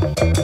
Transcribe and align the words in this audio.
Thank 0.00 0.38
you. 0.38 0.39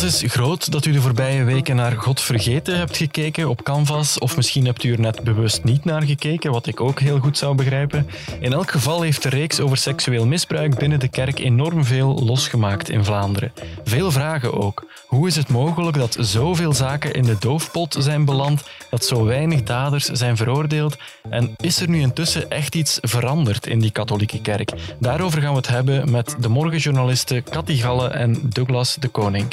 Kans 0.00 0.22
is 0.22 0.32
groot 0.32 0.72
dat 0.72 0.84
u 0.84 0.92
de 0.92 1.00
voorbije 1.00 1.44
weken 1.44 1.76
naar 1.76 1.92
God 1.92 2.20
vergeten 2.20 2.78
hebt 2.78 2.96
gekeken 2.96 3.48
op 3.48 3.62
Canvas, 3.62 4.18
of 4.18 4.36
misschien 4.36 4.64
hebt 4.64 4.84
u 4.84 4.92
er 4.92 5.00
net 5.00 5.24
bewust 5.24 5.64
niet 5.64 5.84
naar 5.84 6.02
gekeken, 6.02 6.52
wat 6.52 6.66
ik 6.66 6.80
ook 6.80 7.00
heel 7.00 7.18
goed 7.18 7.38
zou 7.38 7.54
begrijpen. 7.54 8.06
In 8.40 8.52
elk 8.52 8.70
geval 8.70 9.02
heeft 9.02 9.22
de 9.22 9.28
reeks 9.28 9.60
over 9.60 9.76
seksueel 9.76 10.26
misbruik 10.26 10.78
binnen 10.78 11.00
de 11.00 11.08
kerk 11.08 11.38
enorm 11.38 11.84
veel 11.84 12.24
losgemaakt 12.24 12.90
in 12.90 13.04
Vlaanderen. 13.04 13.52
Veel 13.84 14.10
vragen 14.10 14.52
ook. 14.52 14.86
Hoe 15.06 15.26
is 15.26 15.36
het 15.36 15.48
mogelijk 15.48 15.96
dat 15.96 16.16
zoveel 16.20 16.72
zaken 16.72 17.12
in 17.12 17.22
de 17.22 17.36
doofpot 17.38 17.96
zijn 17.98 18.24
beland, 18.24 18.62
dat 18.90 19.04
zo 19.04 19.24
weinig 19.24 19.62
daders 19.62 20.04
zijn 20.04 20.36
veroordeeld? 20.36 20.96
En 21.30 21.54
is 21.56 21.80
er 21.80 21.88
nu 21.88 22.00
intussen 22.00 22.50
echt 22.50 22.74
iets 22.74 22.98
veranderd 23.00 23.66
in 23.66 23.78
die 23.78 23.90
katholieke 23.90 24.40
kerk? 24.40 24.72
Daarover 25.00 25.40
gaan 25.40 25.50
we 25.50 25.56
het 25.56 25.68
hebben 25.68 26.10
met 26.10 26.36
de 26.40 26.48
morgenjournalisten 26.48 27.44
Cathy 27.44 27.76
Galle 27.76 28.08
en 28.08 28.40
Douglas 28.42 28.96
de 29.00 29.08
Koning. 29.08 29.46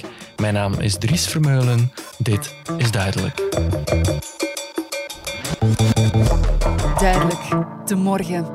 Mijn 0.45 0.57
naam 0.57 0.73
is 0.73 0.97
Dries 0.97 1.27
Vermeulen. 1.27 1.91
Dit 2.17 2.55
is 2.77 2.91
Duidelijk. 2.91 3.41
Duidelijk, 6.99 7.41
de 7.85 7.95
morgen. 7.95 8.45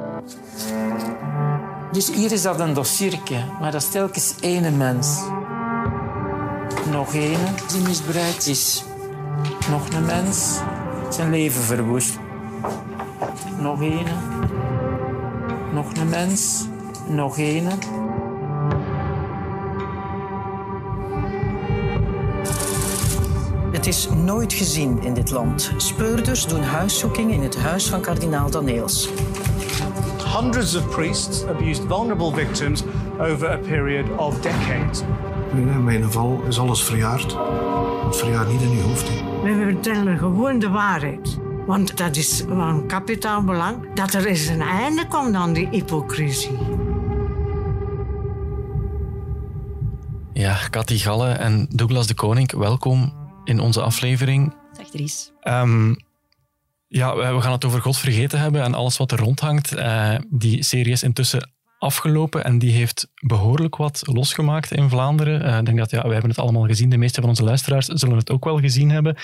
Dus 1.93 2.15
hier 2.15 2.33
is 2.33 2.43
dat 2.43 2.61
een 2.61 2.75
dossiertje, 2.75 3.45
maar 3.61 3.73
dat 3.73 3.83
is 3.83 3.91
telkens 3.91 4.35
één 4.41 4.77
mens. 4.77 5.21
Nog 6.91 7.15
één 7.15 7.41
die 7.69 7.81
misbruikt 7.83 8.47
is. 8.47 8.85
Nog 9.71 9.89
een 9.93 10.05
mens, 10.05 10.59
zijn 11.09 11.31
leven 11.31 11.63
verwoest. 11.63 12.19
Nog 13.59 13.83
één. 13.83 14.07
Nog 15.73 15.97
een 15.97 16.09
mens, 16.09 16.67
nog 17.09 17.39
één. 17.39 17.69
Het 23.81 23.89
is 23.89 24.09
nooit 24.09 24.53
gezien 24.53 25.03
in 25.03 25.15
dit 25.15 25.31
land. 25.31 25.73
Speurders 25.77 26.47
doen 26.47 26.63
huiszoeking 26.63 27.33
in 27.33 27.43
het 27.43 27.57
huis 27.57 27.89
van 27.89 28.01
kardinaal 28.01 28.51
Daneels. 28.51 29.09
Hundreds 30.41 30.75
of 30.75 30.89
priests 30.89 31.45
abused 31.45 31.85
vulnerable 31.89 32.35
victims 32.35 32.83
over 33.21 33.51
a 33.51 33.57
period 33.57 34.19
of 34.19 34.41
decades. 34.41 35.03
In 35.55 35.85
mijn 35.85 36.03
geval 36.03 36.43
is 36.49 36.59
alles 36.59 36.83
verjaard. 36.83 37.37
Het 38.05 38.17
verjaart 38.17 38.49
niet 38.49 38.61
in 38.61 38.71
je 38.71 38.83
hoofd. 38.83 39.09
We 39.43 39.71
vertellen 39.73 40.19
gewoon 40.19 40.59
de 40.59 40.69
waarheid. 40.69 41.39
Want 41.67 41.97
dat 41.97 42.17
is 42.17 42.45
van 42.49 42.87
kapitaal 42.87 43.45
belang 43.45 43.95
dat 43.95 44.15
er 44.15 44.27
eens 44.27 44.47
een 44.47 44.63
einde 44.63 45.07
komt 45.07 45.35
aan 45.35 45.53
die 45.53 45.69
hypocrisie. 45.71 46.59
Ja, 50.33 50.57
Cathy 50.71 50.99
Galle 50.99 51.29
en 51.29 51.67
Douglas 51.71 52.07
de 52.07 52.15
Koning, 52.15 52.53
welkom 52.53 53.20
in 53.51 53.61
onze 53.61 53.83
aflevering. 53.83 54.55
Dag 54.77 54.91
Dries. 54.91 55.33
Um, 55.43 55.97
ja, 56.87 57.17
we 57.17 57.41
gaan 57.41 57.53
het 57.53 57.65
over 57.65 57.81
God 57.81 57.99
vergeten 57.99 58.41
hebben 58.41 58.63
en 58.63 58.75
alles 58.75 58.97
wat 58.97 59.13
er 59.13 59.19
rondhangt. 59.19 59.77
Uh, 59.77 60.15
die 60.29 60.63
serie 60.63 60.93
is 60.93 61.03
intussen 61.03 61.51
afgelopen 61.79 62.45
en 62.45 62.59
die 62.59 62.73
heeft 62.73 63.09
behoorlijk 63.27 63.77
wat 63.77 64.03
losgemaakt 64.07 64.73
in 64.73 64.89
Vlaanderen. 64.89 65.47
Uh, 65.47 65.59
ik 65.59 65.65
denk 65.65 65.79
dat 65.79 65.91
ja, 65.91 66.03
we 66.03 66.13
hebben 66.13 66.31
het 66.31 66.39
allemaal 66.39 66.67
gezien. 66.67 66.91
De 66.91 66.97
meeste 66.97 67.21
van 67.21 67.29
onze 67.29 67.45
luisteraars 67.45 67.87
zullen 67.87 68.17
het 68.17 68.31
ook 68.31 68.45
wel 68.45 68.59
gezien 68.59 68.91
hebben. 68.91 69.17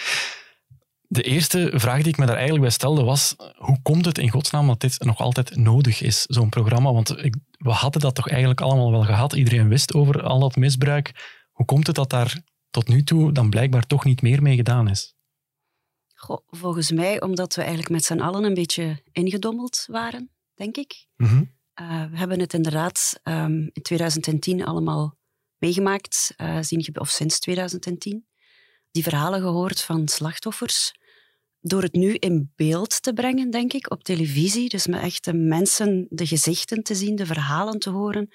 De 1.08 1.22
eerste 1.22 1.72
vraag 1.74 2.02
die 2.02 2.12
ik 2.12 2.19
me 2.19 2.27
daar 2.27 2.34
eigenlijk 2.34 2.64
bij 2.64 2.72
stelde 2.72 3.02
was: 3.02 3.36
hoe 3.56 3.82
komt 3.82 4.04
het 4.04 4.19
in 4.19 4.30
godsnaam 4.30 4.66
dat 4.66 4.80
dit 4.80 5.04
nog 5.04 5.19
altijd 5.19 5.56
nodig 5.56 6.02
is, 6.02 6.22
zo'n 6.22 6.48
programma? 6.48 6.92
Want 6.92 7.24
ik, 7.24 7.36
we 7.50 7.70
hadden 7.70 8.00
dat 8.00 8.14
toch 8.14 8.28
eigenlijk 8.28 8.60
allemaal 8.60 8.91
wel 8.91 9.04
gehad. 9.04 9.32
Iedereen 9.32 9.69
wist 9.69 9.94
over 9.94 10.22
al 10.22 10.38
dat 10.38 10.56
misbruik. 10.56 11.12
Hoe 11.52 11.66
komt 11.66 11.86
het 11.86 11.97
dat 11.97 12.10
daar 12.10 12.41
tot 12.70 12.89
nu 12.89 13.03
toe 13.03 13.33
dan 13.33 13.50
blijkbaar 13.50 13.86
toch 13.86 14.05
niet 14.05 14.22
meer 14.22 14.42
mee 14.42 14.56
gedaan 14.56 14.88
is? 14.88 15.15
Goh, 16.15 16.47
volgens 16.47 16.91
mij 16.91 17.21
omdat 17.21 17.54
we 17.54 17.60
eigenlijk 17.60 17.91
met 17.91 18.04
z'n 18.04 18.21
allen 18.21 18.44
een 18.44 18.54
beetje 18.54 19.03
ingedommeld 19.12 19.84
waren, 19.87 20.31
denk 20.54 20.77
ik. 20.77 21.06
Mhm. 21.16 21.44
Uh, 21.81 22.04
we 22.10 22.16
hebben 22.16 22.41
het 22.41 22.54
inderdaad 22.54 23.21
um, 23.25 23.71
in 23.72 23.82
2010 23.82 24.65
allemaal 24.65 25.19
meegemaakt, 25.59 26.34
uh, 26.37 26.59
zien, 26.60 26.99
of 26.99 27.09
sinds 27.09 27.38
2010. 27.38 28.27
Die 28.91 29.03
verhalen 29.03 29.41
gehoord 29.41 29.83
van 29.83 30.09
slachtoffers. 30.09 30.94
Door 31.60 31.83
het 31.83 31.93
nu 31.93 32.15
in 32.15 32.53
beeld 32.56 33.03
te 33.03 33.12
brengen, 33.12 33.50
denk 33.50 33.72
ik, 33.72 33.91
op 33.91 34.04
televisie, 34.04 34.69
dus 34.69 34.87
met 34.87 35.03
echte 35.03 35.33
mensen 35.33 36.06
de 36.10 36.27
gezichten 36.27 36.83
te 36.83 36.94
zien, 36.94 37.16
de 37.16 37.27
verhalen 37.27 37.78
te 37.78 37.91
horen, 37.91 38.28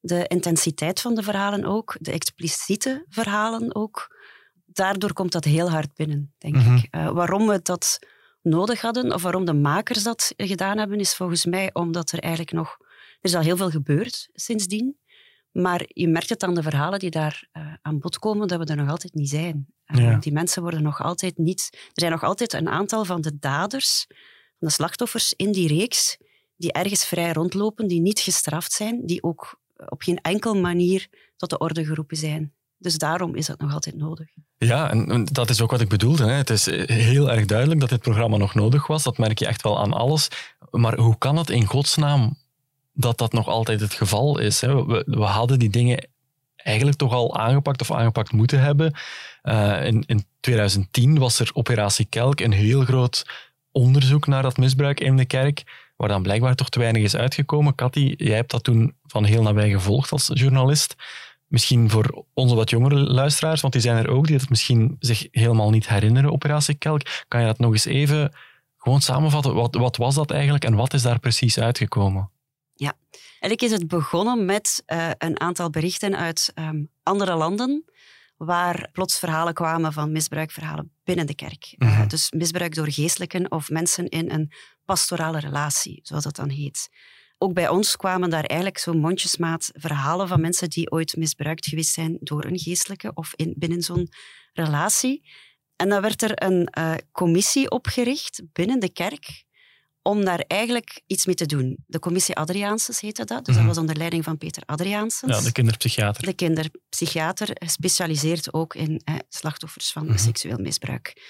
de 0.00 0.26
intensiteit 0.26 1.00
van 1.00 1.14
de 1.14 1.22
verhalen 1.22 1.64
ook, 1.64 1.96
de 2.00 2.12
expliciete 2.12 3.04
verhalen 3.08 3.74
ook. 3.74 4.18
Daardoor 4.66 5.12
komt 5.12 5.32
dat 5.32 5.44
heel 5.44 5.70
hard 5.70 5.94
binnen, 5.94 6.34
denk 6.38 6.54
Mhm. 6.56 6.76
ik. 6.76 6.88
Uh, 6.94 7.10
waarom 7.10 7.46
we 7.46 7.60
dat 7.62 7.98
nodig 8.42 8.80
hadden, 8.80 9.14
of 9.14 9.22
waarom 9.22 9.44
de 9.44 9.52
makers 9.52 10.02
dat 10.02 10.32
gedaan 10.36 10.78
hebben, 10.78 10.98
is 11.00 11.14
volgens 11.14 11.44
mij 11.44 11.70
omdat 11.72 12.12
er 12.12 12.18
eigenlijk 12.18 12.52
nog... 12.52 12.76
Er 13.20 13.28
is 13.30 13.34
al 13.34 13.42
heel 13.42 13.56
veel 13.56 13.70
gebeurd 13.70 14.28
sindsdien, 14.32 14.96
maar 15.50 15.82
je 15.86 16.08
merkt 16.08 16.28
het 16.28 16.42
aan 16.42 16.54
de 16.54 16.62
verhalen 16.62 16.98
die 16.98 17.10
daar 17.10 17.48
uh, 17.52 17.74
aan 17.82 17.98
bod 17.98 18.18
komen, 18.18 18.48
dat 18.48 18.58
we 18.58 18.64
er 18.64 18.76
nog 18.76 18.88
altijd 18.90 19.14
niet 19.14 19.28
zijn. 19.28 19.66
Uh, 19.86 20.00
Ja. 20.02 20.16
Die 20.18 20.32
mensen 20.32 20.62
worden 20.62 20.82
nog 20.82 21.00
altijd 21.02 21.38
niet... 21.38 21.68
Er 21.72 21.78
zijn 22.00 22.10
nog 22.12 22.22
altijd 22.22 22.52
een 22.52 22.68
aantal 22.68 23.04
van 23.04 23.20
de 23.20 23.38
daders, 23.38 24.04
van 24.58 24.68
de 24.68 24.70
slachtoffers 24.70 25.32
in 25.36 25.52
die 25.52 25.68
reeks, 25.68 26.16
die 26.56 26.72
ergens 26.72 27.04
vrij 27.04 27.32
rondlopen, 27.32 27.86
die 27.88 28.00
niet 28.00 28.20
gestraft 28.20 28.72
zijn, 28.72 29.06
die 29.06 29.22
ook 29.22 29.59
op 29.88 30.02
geen 30.02 30.18
enkel 30.18 30.54
manier 30.54 31.08
tot 31.36 31.50
de 31.50 31.58
orde 31.58 31.84
geroepen 31.84 32.16
zijn. 32.16 32.52
Dus 32.78 32.98
daarom 32.98 33.34
is 33.34 33.46
dat 33.46 33.60
nog 33.60 33.72
altijd 33.72 33.96
nodig. 33.96 34.28
Ja, 34.58 34.90
en 34.90 35.24
dat 35.24 35.50
is 35.50 35.60
ook 35.60 35.70
wat 35.70 35.80
ik 35.80 35.88
bedoelde. 35.88 36.24
Hè. 36.24 36.32
Het 36.32 36.50
is 36.50 36.66
heel 36.86 37.30
erg 37.30 37.46
duidelijk 37.46 37.80
dat 37.80 37.88
dit 37.88 38.00
programma 38.00 38.36
nog 38.36 38.54
nodig 38.54 38.86
was. 38.86 39.02
Dat 39.02 39.18
merk 39.18 39.38
je 39.38 39.46
echt 39.46 39.62
wel 39.62 39.78
aan 39.78 39.92
alles. 39.92 40.28
Maar 40.70 40.98
hoe 40.98 41.18
kan 41.18 41.36
het 41.36 41.50
in 41.50 41.64
godsnaam 41.64 42.36
dat 42.92 43.18
dat 43.18 43.32
nog 43.32 43.46
altijd 43.46 43.80
het 43.80 43.94
geval 43.94 44.38
is? 44.38 44.60
Hè? 44.60 44.86
We, 44.86 45.04
we 45.06 45.24
hadden 45.24 45.58
die 45.58 45.70
dingen 45.70 46.08
eigenlijk 46.56 46.96
toch 46.96 47.12
al 47.12 47.36
aangepakt 47.36 47.80
of 47.80 47.90
aangepakt 47.90 48.32
moeten 48.32 48.60
hebben. 48.60 48.94
Uh, 49.42 49.86
in, 49.86 50.04
in 50.06 50.24
2010 50.40 51.18
was 51.18 51.38
er 51.38 51.50
Operatie 51.52 52.06
Kelk, 52.06 52.40
een 52.40 52.52
heel 52.52 52.84
groot 52.84 53.26
onderzoek 53.72 54.26
naar 54.26 54.42
dat 54.42 54.56
misbruik 54.56 55.00
in 55.00 55.16
de 55.16 55.24
kerk, 55.24 55.62
waar 56.00 56.08
dan 56.08 56.22
blijkbaar 56.22 56.54
toch 56.54 56.68
te 56.68 56.78
weinig 56.78 57.02
is 57.02 57.16
uitgekomen. 57.16 57.74
Cathy, 57.74 58.14
jij 58.16 58.36
hebt 58.36 58.50
dat 58.50 58.64
toen 58.64 58.94
van 59.06 59.24
heel 59.24 59.42
nabij 59.42 59.70
gevolgd 59.70 60.12
als 60.12 60.30
journalist. 60.32 60.94
Misschien 61.46 61.90
voor 61.90 62.24
onze 62.34 62.54
wat 62.54 62.70
jongere 62.70 62.94
luisteraars, 62.94 63.60
want 63.60 63.72
die 63.72 63.82
zijn 63.82 63.96
er 63.96 64.10
ook, 64.10 64.26
die 64.26 64.36
het 64.36 64.48
misschien 64.48 64.96
zich 64.98 65.26
helemaal 65.30 65.70
niet 65.70 65.88
herinneren, 65.88 66.32
Operatie 66.32 66.74
Kelk. 66.74 67.02
Kan 67.28 67.40
je 67.40 67.46
dat 67.46 67.58
nog 67.58 67.72
eens 67.72 67.84
even 67.84 68.34
gewoon 68.76 69.00
samenvatten? 69.00 69.54
Wat, 69.54 69.74
wat 69.74 69.96
was 69.96 70.14
dat 70.14 70.30
eigenlijk 70.30 70.64
en 70.64 70.74
wat 70.74 70.94
is 70.94 71.02
daar 71.02 71.18
precies 71.18 71.58
uitgekomen? 71.58 72.30
Ja, 72.74 72.94
eigenlijk 73.30 73.62
is 73.62 73.70
het 73.70 73.88
begonnen 73.88 74.44
met 74.44 74.82
uh, 74.86 75.10
een 75.18 75.40
aantal 75.40 75.70
berichten 75.70 76.16
uit 76.16 76.52
um, 76.54 76.90
andere 77.02 77.34
landen, 77.34 77.84
waar 78.44 78.88
plots 78.92 79.18
verhalen 79.18 79.54
kwamen 79.54 79.92
van 79.92 80.12
misbruikverhalen 80.12 80.92
binnen 81.04 81.26
de 81.26 81.34
kerk. 81.34 81.74
Mhm. 81.76 81.90
Uh, 81.90 82.08
dus 82.08 82.30
misbruik 82.30 82.74
door 82.74 82.90
geestelijken 82.90 83.50
of 83.50 83.70
mensen 83.70 84.08
in 84.08 84.30
een 84.30 84.52
pastorale 84.84 85.38
relatie, 85.38 86.00
zoals 86.02 86.24
dat 86.24 86.36
dan 86.36 86.48
heet. 86.48 86.88
Ook 87.38 87.54
bij 87.54 87.68
ons 87.68 87.96
kwamen 87.96 88.30
daar 88.30 88.44
eigenlijk 88.44 88.78
zo'n 88.78 88.98
mondjesmaat 88.98 89.70
verhalen 89.72 90.28
van 90.28 90.40
mensen 90.40 90.68
die 90.68 90.90
ooit 90.90 91.16
misbruikt 91.16 91.66
geweest 91.66 91.92
zijn 91.92 92.18
door 92.20 92.44
een 92.44 92.58
geestelijke 92.58 93.10
of 93.14 93.32
in, 93.34 93.54
binnen 93.56 93.82
zo'n 93.82 94.08
relatie. 94.52 95.28
En 95.76 95.88
dan 95.88 96.00
werd 96.00 96.22
er 96.22 96.42
een 96.42 96.68
uh, 96.78 96.94
commissie 97.12 97.70
opgericht 97.70 98.42
binnen 98.52 98.80
de 98.80 98.92
kerk 98.92 99.44
om 100.02 100.24
daar 100.24 100.44
eigenlijk 100.46 101.02
iets 101.06 101.26
mee 101.26 101.34
te 101.34 101.46
doen. 101.46 101.76
De 101.86 101.98
commissie 101.98 102.34
Adriaansens 102.36 103.00
heette 103.00 103.24
dat. 103.24 103.44
Dus 103.44 103.54
Mhm. 103.54 103.64
dat 103.66 103.74
was 103.74 103.82
onder 103.82 103.96
leiding 103.96 104.24
van 104.24 104.38
Peter 104.38 104.62
Adriaansens. 104.66 105.36
Ja, 105.36 105.40
de 105.42 105.52
kinderpsychiater. 105.52 106.24
De 106.26 106.32
kinderpsychiater, 106.32 107.48
gespecialiseerd 107.52 108.52
ook 108.52 108.74
in 108.74 109.00
eh, 109.04 109.14
slachtoffers 109.28 109.92
van 109.92 110.06
Mhm. 110.06 110.18
seksueel 110.18 110.58
misbruik. 110.58 111.22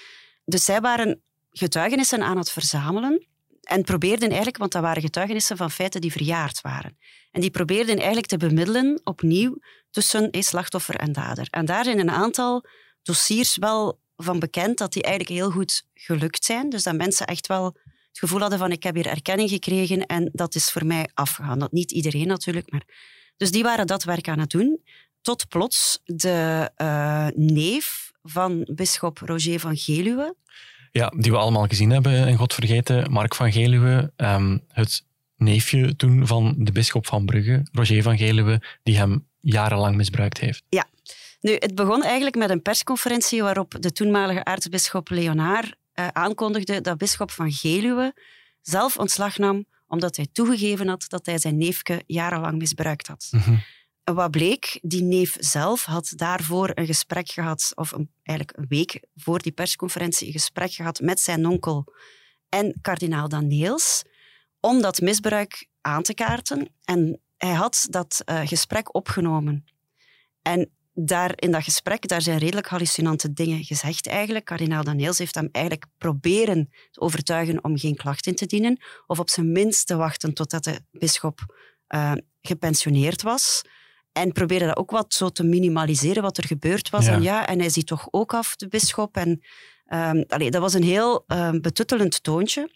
Dus 0.45 0.65
zij 0.65 0.81
waren 0.81 1.21
getuigenissen 1.49 2.21
aan 2.23 2.37
het 2.37 2.51
verzamelen 2.51 3.27
en 3.61 3.83
probeerden 3.83 4.27
eigenlijk, 4.27 4.57
want 4.57 4.71
dat 4.71 4.81
waren 4.81 5.01
getuigenissen 5.01 5.57
van 5.57 5.71
feiten 5.71 6.01
die 6.01 6.11
verjaard 6.11 6.61
waren. 6.61 6.97
En 7.31 7.41
die 7.41 7.51
probeerden 7.51 7.95
eigenlijk 7.97 8.27
te 8.27 8.37
bemiddelen 8.37 9.01
opnieuw 9.03 9.57
tussen 9.89 10.29
eh, 10.31 10.41
slachtoffer 10.41 10.95
en 10.95 11.11
dader. 11.13 11.47
En 11.49 11.65
daar 11.65 11.83
zijn 11.83 11.99
een 11.99 12.11
aantal 12.11 12.65
dossiers 13.03 13.57
wel 13.57 13.99
van 14.15 14.39
bekend 14.39 14.77
dat 14.77 14.93
die 14.93 15.03
eigenlijk 15.03 15.35
heel 15.39 15.51
goed 15.51 15.83
gelukt 15.93 16.43
zijn. 16.43 16.69
Dus 16.69 16.83
dat 16.83 16.95
mensen 16.95 17.25
echt 17.27 17.47
wel 17.47 17.77
het 18.11 18.19
gevoel 18.19 18.39
hadden 18.39 18.59
van 18.59 18.71
ik 18.71 18.83
heb 18.83 18.95
hier 18.95 19.07
erkenning 19.07 19.49
gekregen 19.49 20.05
en 20.05 20.29
dat 20.33 20.55
is 20.55 20.71
voor 20.71 20.85
mij 20.85 21.09
afgegaan. 21.13 21.59
Dat 21.59 21.71
niet 21.71 21.91
iedereen 21.91 22.27
natuurlijk, 22.27 22.71
maar... 22.71 22.83
Dus 23.37 23.51
die 23.51 23.63
waren 23.63 23.87
dat 23.87 24.03
werk 24.03 24.27
aan 24.27 24.39
het 24.39 24.49
doen. 24.49 24.81
Tot 25.21 25.47
plots 25.47 26.01
de 26.05 26.69
uh, 26.77 27.27
neef 27.35 28.11
van 28.23 28.67
bisschop 28.73 29.17
Roger 29.17 29.59
van 29.59 29.77
Geluwe, 29.77 30.35
Ja, 30.91 31.13
die 31.17 31.31
we 31.31 31.37
allemaal 31.37 31.67
gezien 31.67 31.89
hebben 31.89 32.27
in 32.27 32.37
God 32.37 32.53
vergeten, 32.53 33.11
Mark 33.11 33.35
van 33.35 33.51
Geluwe, 33.51 34.13
um, 34.17 34.63
het 34.67 35.05
neefje 35.35 35.95
toen 35.95 36.27
van 36.27 36.55
de 36.57 36.71
bisschop 36.71 37.07
van 37.07 37.25
Brugge, 37.25 37.65
Roger 37.71 38.01
van 38.01 38.17
Geluwe, 38.17 38.61
die 38.83 38.97
hem 38.97 39.27
jarenlang 39.39 39.95
misbruikt 39.95 40.39
heeft. 40.39 40.63
Ja. 40.69 40.87
Nu, 41.41 41.55
het 41.59 41.75
begon 41.75 42.03
eigenlijk 42.03 42.35
met 42.35 42.49
een 42.49 42.61
persconferentie 42.61 43.41
waarop 43.41 43.75
de 43.79 43.91
toenmalige 43.91 44.43
aartsbisschop 44.43 45.09
Leonard 45.09 45.75
uh, 45.95 46.07
aankondigde 46.07 46.81
dat 46.81 46.97
bisschop 46.97 47.31
van 47.31 47.51
Geluwe 47.51 48.13
zelf 48.61 48.97
ontslag 48.97 49.37
nam 49.37 49.65
omdat 49.91 50.15
hij 50.15 50.27
toegegeven 50.31 50.87
had 50.87 51.05
dat 51.07 51.25
hij 51.25 51.37
zijn 51.37 51.57
neefje 51.57 52.03
jarenlang 52.07 52.57
misbruikt 52.57 53.07
had. 53.07 53.27
Mm 53.31 53.63
Wat 54.03 54.31
bleek, 54.31 54.79
die 54.81 55.03
neef 55.03 55.35
zelf 55.39 55.85
had 55.85 56.13
daarvoor 56.15 56.71
een 56.73 56.85
gesprek 56.85 57.29
gehad, 57.29 57.71
of 57.75 57.91
een, 57.91 58.11
eigenlijk 58.23 58.57
een 58.57 58.65
week 58.67 58.99
voor 59.15 59.39
die 59.41 59.51
persconferentie, 59.51 60.27
een 60.27 60.33
gesprek 60.33 60.71
gehad 60.71 60.99
met 60.99 61.19
zijn 61.19 61.45
onkel 61.45 61.93
en 62.49 62.77
kardinaal 62.81 63.29
Daneels, 63.29 64.03
om 64.59 64.81
dat 64.81 65.01
misbruik 65.01 65.67
aan 65.81 66.03
te 66.03 66.13
kaarten. 66.13 66.69
En 66.83 67.21
hij 67.37 67.53
had 67.53 67.87
dat 67.89 68.21
uh, 68.25 68.41
gesprek 68.47 68.95
opgenomen. 68.95 69.65
En 70.41 70.69
daar, 70.93 71.33
in 71.35 71.51
dat 71.51 71.63
gesprek 71.63 72.07
daar 72.07 72.21
zijn 72.21 72.37
redelijk 72.37 72.67
hallucinante 72.67 73.33
dingen 73.33 73.63
gezegd 73.63 74.07
eigenlijk. 74.07 74.45
Kardinaal 74.45 74.83
Daniels 74.83 75.17
heeft 75.17 75.35
hem 75.35 75.49
eigenlijk 75.51 75.85
proberen 75.97 76.69
te 76.91 77.01
overtuigen 77.01 77.63
om 77.63 77.77
geen 77.77 77.95
klacht 77.95 78.27
in 78.27 78.35
te 78.35 78.45
dienen, 78.45 78.81
of 79.07 79.19
op 79.19 79.29
zijn 79.29 79.51
minst 79.51 79.87
te 79.87 79.95
wachten 79.95 80.33
totdat 80.33 80.63
de 80.63 80.79
bisschop 80.91 81.39
uh, 81.95 82.11
gepensioneerd 82.41 83.21
was. 83.21 83.61
En 84.11 84.31
probeerde 84.31 84.65
dat 84.65 84.77
ook 84.77 84.91
wat 84.91 85.13
zo 85.13 85.29
te 85.29 85.43
minimaliseren 85.43 86.23
wat 86.23 86.37
er 86.37 86.47
gebeurd 86.47 86.89
was. 86.89 87.05
Ja. 87.05 87.13
En 87.13 87.21
ja, 87.21 87.47
en 87.47 87.59
hij 87.59 87.69
ziet 87.69 87.87
toch 87.87 88.07
ook 88.11 88.33
af, 88.33 88.55
de 88.55 88.67
bisschop. 88.67 89.17
En 89.17 89.29
um, 89.87 90.23
allee, 90.27 90.51
dat 90.51 90.61
was 90.61 90.73
een 90.73 90.83
heel 90.83 91.23
um, 91.27 91.61
betuttelend 91.61 92.23
toontje. 92.23 92.69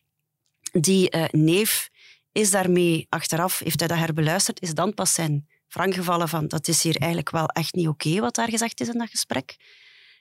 Die 0.72 1.16
uh, 1.16 1.26
neef 1.32 1.90
is 2.32 2.52
daarmee 2.52 3.06
achteraf, 3.10 3.60
heeft 3.60 3.80
hij 3.80 3.88
dat 3.88 3.98
herbeluisterd, 3.98 4.62
is 4.62 4.74
dan 4.74 4.94
pas 4.94 5.14
zijn 5.14 5.48
wrang 5.76 5.94
gevallen 5.94 6.30
van 6.30 6.48
dat 6.48 6.68
is 6.68 6.84
hier 6.84 6.96
eigenlijk 6.98 7.32
wel 7.32 7.48
echt 7.48 7.74
niet 7.74 7.88
oké 7.88 8.20
wat 8.20 8.36
daar 8.36 8.50
gezegd 8.50 8.82
is 8.82 8.88
in 8.88 8.98
dat 8.98 9.10
gesprek. 9.10 9.56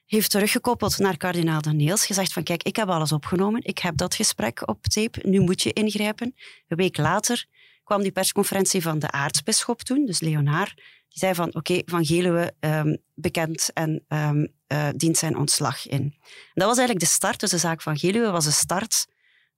Heeft 0.06 0.30
teruggekoppeld 0.30 0.98
naar 0.98 1.16
kardinaal 1.16 1.60
Daniels, 1.60 2.06
gezegd 2.06 2.32
van 2.32 2.42
kijk, 2.42 2.62
ik 2.62 2.76
heb 2.76 2.88
alles 2.88 3.12
opgenomen, 3.12 3.64
ik 3.64 3.78
heb 3.78 3.96
dat 3.96 4.14
gesprek 4.14 4.68
op 4.68 4.82
tape, 4.82 5.20
nu 5.22 5.40
moet 5.40 5.62
je 5.62 5.72
ingrijpen. 5.72 6.34
Een 6.68 6.76
week 6.76 6.96
later 6.96 7.46
kwam 7.84 8.02
die 8.02 8.12
persconferentie 8.12 8.82
van 8.82 8.98
de 8.98 9.10
aartsbisschop 9.10 9.82
toen, 9.82 10.06
dus 10.06 10.20
Leonard, 10.20 10.74
die 11.08 11.18
zei 11.18 11.34
van 11.34 11.54
oké, 11.54 11.82
Van 11.84 12.04
Geluwe 12.04 12.54
um, 12.60 12.98
bekend 13.14 13.70
en 13.72 14.04
um, 14.08 14.52
uh, 14.68 14.88
dient 14.96 15.16
zijn 15.16 15.36
ontslag 15.36 15.86
in. 15.86 16.14
Dat 16.54 16.66
was 16.66 16.78
eigenlijk 16.78 17.06
de 17.06 17.12
start, 17.12 17.40
dus 17.40 17.50
de 17.50 17.58
zaak 17.58 17.82
van 17.82 17.98
Geluwe 17.98 18.30
was 18.30 18.44
de 18.44 18.50
start 18.50 19.06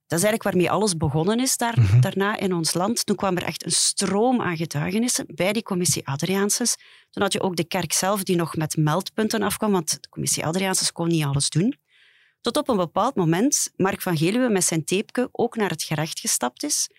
dat 0.07 0.19
is 0.19 0.25
eigenlijk 0.25 0.43
waarmee 0.43 0.71
alles 0.71 0.97
begonnen 0.97 1.39
is 1.39 1.57
daar, 1.57 1.79
Mhm. 1.79 1.99
daarna 1.99 2.37
in 2.37 2.53
ons 2.53 2.73
land. 2.73 3.05
Toen 3.05 3.15
kwam 3.15 3.35
er 3.37 3.43
echt 3.43 3.65
een 3.65 3.71
stroom 3.71 4.41
aan 4.41 4.57
getuigenissen 4.57 5.25
bij 5.35 5.53
die 5.53 5.63
commissie 5.63 6.07
Adriaanses. 6.07 6.75
Toen 7.09 7.23
had 7.23 7.33
je 7.33 7.41
ook 7.41 7.55
de 7.55 7.67
kerk 7.67 7.93
zelf 7.93 8.23
die 8.23 8.35
nog 8.35 8.55
met 8.55 8.77
meldpunten 8.77 9.41
afkwam, 9.41 9.71
want 9.71 10.01
de 10.01 10.09
commissie 10.09 10.45
Adriaanses 10.45 10.91
kon 10.91 11.07
niet 11.07 11.23
alles 11.23 11.49
doen. 11.49 11.77
Tot 12.41 12.57
op 12.57 12.69
een 12.69 12.77
bepaald 12.77 13.15
moment 13.15 13.71
Mark 13.75 14.01
van 14.01 14.17
Geluwe 14.17 14.49
met 14.49 14.63
zijn 14.63 14.83
tapeje 14.83 15.29
ook 15.31 15.55
naar 15.55 15.69
het 15.69 15.83
gerecht 15.83 16.19
gestapt 16.19 16.63
is, 16.63 16.89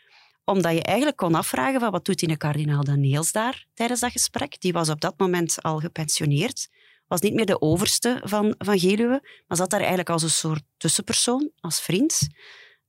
omdat 0.44 0.72
je 0.72 0.82
eigenlijk 0.82 1.16
kon 1.16 1.34
afvragen 1.34 1.80
van 1.80 1.90
wat 1.90 2.04
doet 2.04 2.18
die 2.18 2.36
kardinaal 2.36 2.84
Daniels 2.84 3.32
daar 3.32 3.66
tijdens 3.74 4.00
dat 4.00 4.10
gesprek. 4.12 4.60
Die 4.60 4.72
was 4.72 4.88
op 4.88 5.00
dat 5.00 5.14
moment 5.18 5.62
al 5.62 5.78
gepensioneerd, 5.78 6.68
was 7.06 7.20
niet 7.20 7.34
meer 7.34 7.46
de 7.46 7.60
overste 7.60 8.20
van, 8.24 8.54
van 8.58 8.78
Geluwe, 8.78 9.42
maar 9.46 9.56
zat 9.56 9.70
daar 9.70 9.80
eigenlijk 9.80 10.10
als 10.10 10.22
een 10.22 10.30
soort 10.30 10.62
tussenpersoon, 10.76 11.50
als 11.60 11.80
vriend 11.80 12.28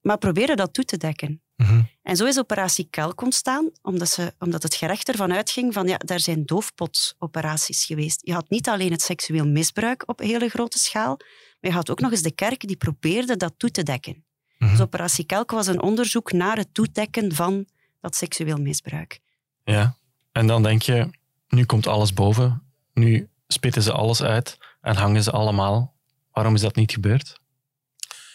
maar 0.02 0.18
probeerde 0.18 0.56
dat 0.56 0.74
toe 0.74 0.86
te 0.86 0.98
dekken. 0.98 1.42
Mm 1.56 1.66
-hmm. 1.66 1.88
En 2.02 2.16
zo 2.16 2.26
is 2.26 2.40
operatie 2.40 2.88
Kelk 2.90 3.22
ontstaan, 3.22 3.70
omdat, 3.82 4.10
ze, 4.10 4.34
omdat 4.40 4.64
het 4.64 4.76
gerecht 4.76 5.10
ervan 5.10 5.34
uitging 5.34 5.74
van 5.74 5.88
ja, 5.88 5.98
daar 5.98 6.20
zijn 6.20 6.46
doofpotoperaties 6.46 7.86
geweest. 7.86 8.20
Je 8.24 8.34
had 8.34 8.50
niet 8.50 8.70
alleen 8.70 8.92
het 8.92 9.02
seksueel 9.02 9.48
misbruik 9.48 10.04
op 10.06 10.20
hele 10.20 10.50
grote 10.50 10.80
schaal, 10.80 11.18
maar 11.18 11.72
je 11.72 11.78
had 11.78 11.90
ook 11.90 12.00
nog 12.00 12.12
eens 12.12 12.22
de 12.22 12.32
kerk 12.32 12.68
die 12.68 12.78
probeerde 12.78 13.38
dat 13.38 13.54
toe 13.58 13.72
te 13.72 13.84
dekken. 13.84 14.14
Mhm. 14.14 14.24
Mm 14.58 14.68
-hmm. 14.68 14.78
Dus 14.78 14.86
operatie 14.86 15.26
Kelk 15.26 15.52
was 15.52 15.68
een 15.68 15.82
onderzoek 15.82 16.32
naar 16.32 16.58
het 16.58 16.74
toedekken 16.74 17.36
van 17.36 17.66
dat 18.02 18.16
seksueel 18.16 18.58
misbruik. 18.58 19.20
Ja, 19.64 19.96
en 20.32 20.48
dan 20.48 20.64
denk 20.64 20.82
je, 20.82 21.10
nu 21.48 21.66
komt 21.66 21.88
alles 21.88 22.14
boven, 22.14 22.64
nu 22.94 23.30
spitten 23.48 23.82
ze 23.82 23.92
alles 23.92 24.22
uit 24.22 24.58
en 24.82 24.96
hangen 24.96 25.24
ze 25.24 25.32
allemaal. 25.32 25.96
Waarom 26.32 26.56
is 26.56 26.62
dat 26.62 26.76
niet 26.76 26.92
gebeurd? 26.92 27.40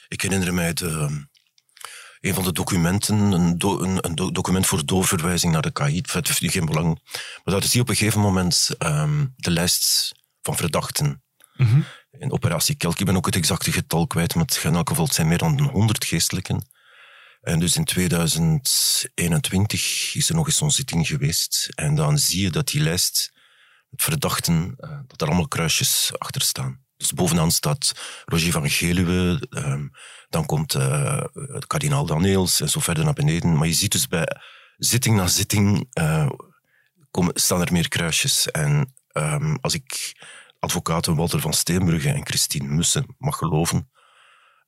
Ik 0.09 0.21
herinner 0.21 0.55
mij 0.55 0.73
de, 0.73 1.27
een 2.25 2.35
van 2.35 2.45
de 2.45 2.53
documenten, 2.53 3.17
een, 3.17 3.59
do, 3.59 3.81
een, 3.81 3.99
een 4.01 4.15
document 4.15 4.67
voor 4.67 4.87
doorverwijzing 4.87 5.53
naar 5.53 5.63
de 5.63 5.73
KAID, 5.73 6.13
het 6.13 6.27
heeft 6.27 6.41
nu 6.41 6.49
geen 6.49 6.65
belang. 6.65 7.01
Maar 7.45 7.55
dat 7.55 7.65
is 7.65 7.73
hier 7.73 7.83
op 7.83 7.89
een 7.89 7.97
gegeven 7.97 8.21
moment 8.21 8.71
um, 8.79 9.35
de 9.37 9.51
lijst 9.51 10.13
van 10.43 10.57
verdachten. 10.57 11.23
Mm 11.55 11.67
-hmm. 11.67 11.85
In 12.19 12.33
operatie 12.33 12.75
Kelk, 12.75 12.99
ik 12.99 13.07
ben 13.07 13.17
ook 13.17 13.27
het 13.27 13.37
exacte 13.37 13.73
getal 13.73 14.07
kwijt, 14.07 14.35
maar 14.35 14.61
in 14.63 14.75
elk 14.75 14.89
geval 14.89 15.05
het 15.05 15.15
zijn 15.15 15.29
meer 15.29 15.39
dan 15.39 15.61
100 15.61 16.05
geestelijken. 16.05 16.69
En 17.41 17.59
dus 17.59 17.77
in 17.77 17.85
2021 17.85 20.15
is 20.15 20.29
er 20.29 20.35
nog 20.35 20.47
eens 20.47 20.57
zo'n 20.57 20.71
zitting 20.71 21.07
geweest. 21.07 21.69
En 21.75 21.95
dan 21.95 22.19
zie 22.19 22.43
je 22.43 22.51
dat 22.51 22.69
die 22.69 22.81
lijst 22.81 23.33
verdachten, 23.91 24.75
uh, 24.79 24.99
dat 25.07 25.21
er 25.21 25.27
allemaal 25.27 25.49
kruisjes 25.49 26.13
achter 26.19 26.41
staan. 26.41 26.84
Dus 26.97 27.13
bovenaan 27.13 27.51
staat 27.51 27.93
Roger 28.25 28.53
van 28.53 28.71
Geluwe, 28.71 29.47
um, 29.51 29.91
dan 30.29 30.47
komt 30.47 30.75
uh, 30.75 31.25
kardinaal 31.67 32.07
Daneels 32.07 32.61
en 32.61 32.69
zo 32.69 32.81
verder 32.81 33.05
naar 33.05 33.13
beneden. 33.13 33.57
Maar 33.57 33.67
je 33.67 33.73
ziet 33.73 33.93
dus 33.93 34.07
bij 34.09 34.29
zitting 34.77 35.17
na 35.17 35.27
zitting 35.27 35.87
uh, 35.99 36.31
komen, 37.11 37.33
staan 37.35 37.61
er 37.61 37.73
meer 37.73 37.89
kruisjes. 37.89 38.51
En 38.51 38.95
um, 39.13 39.59
als 39.61 39.75
ik 39.75 40.15
advocaten 40.59 41.17
Walter 41.17 41.41
van 41.41 41.53
Steenbrugge 41.53 42.11
en 42.11 42.27
Christine 42.27 42.69
Mussen 42.69 43.15
mag 43.19 43.37
geloven, 43.37 43.91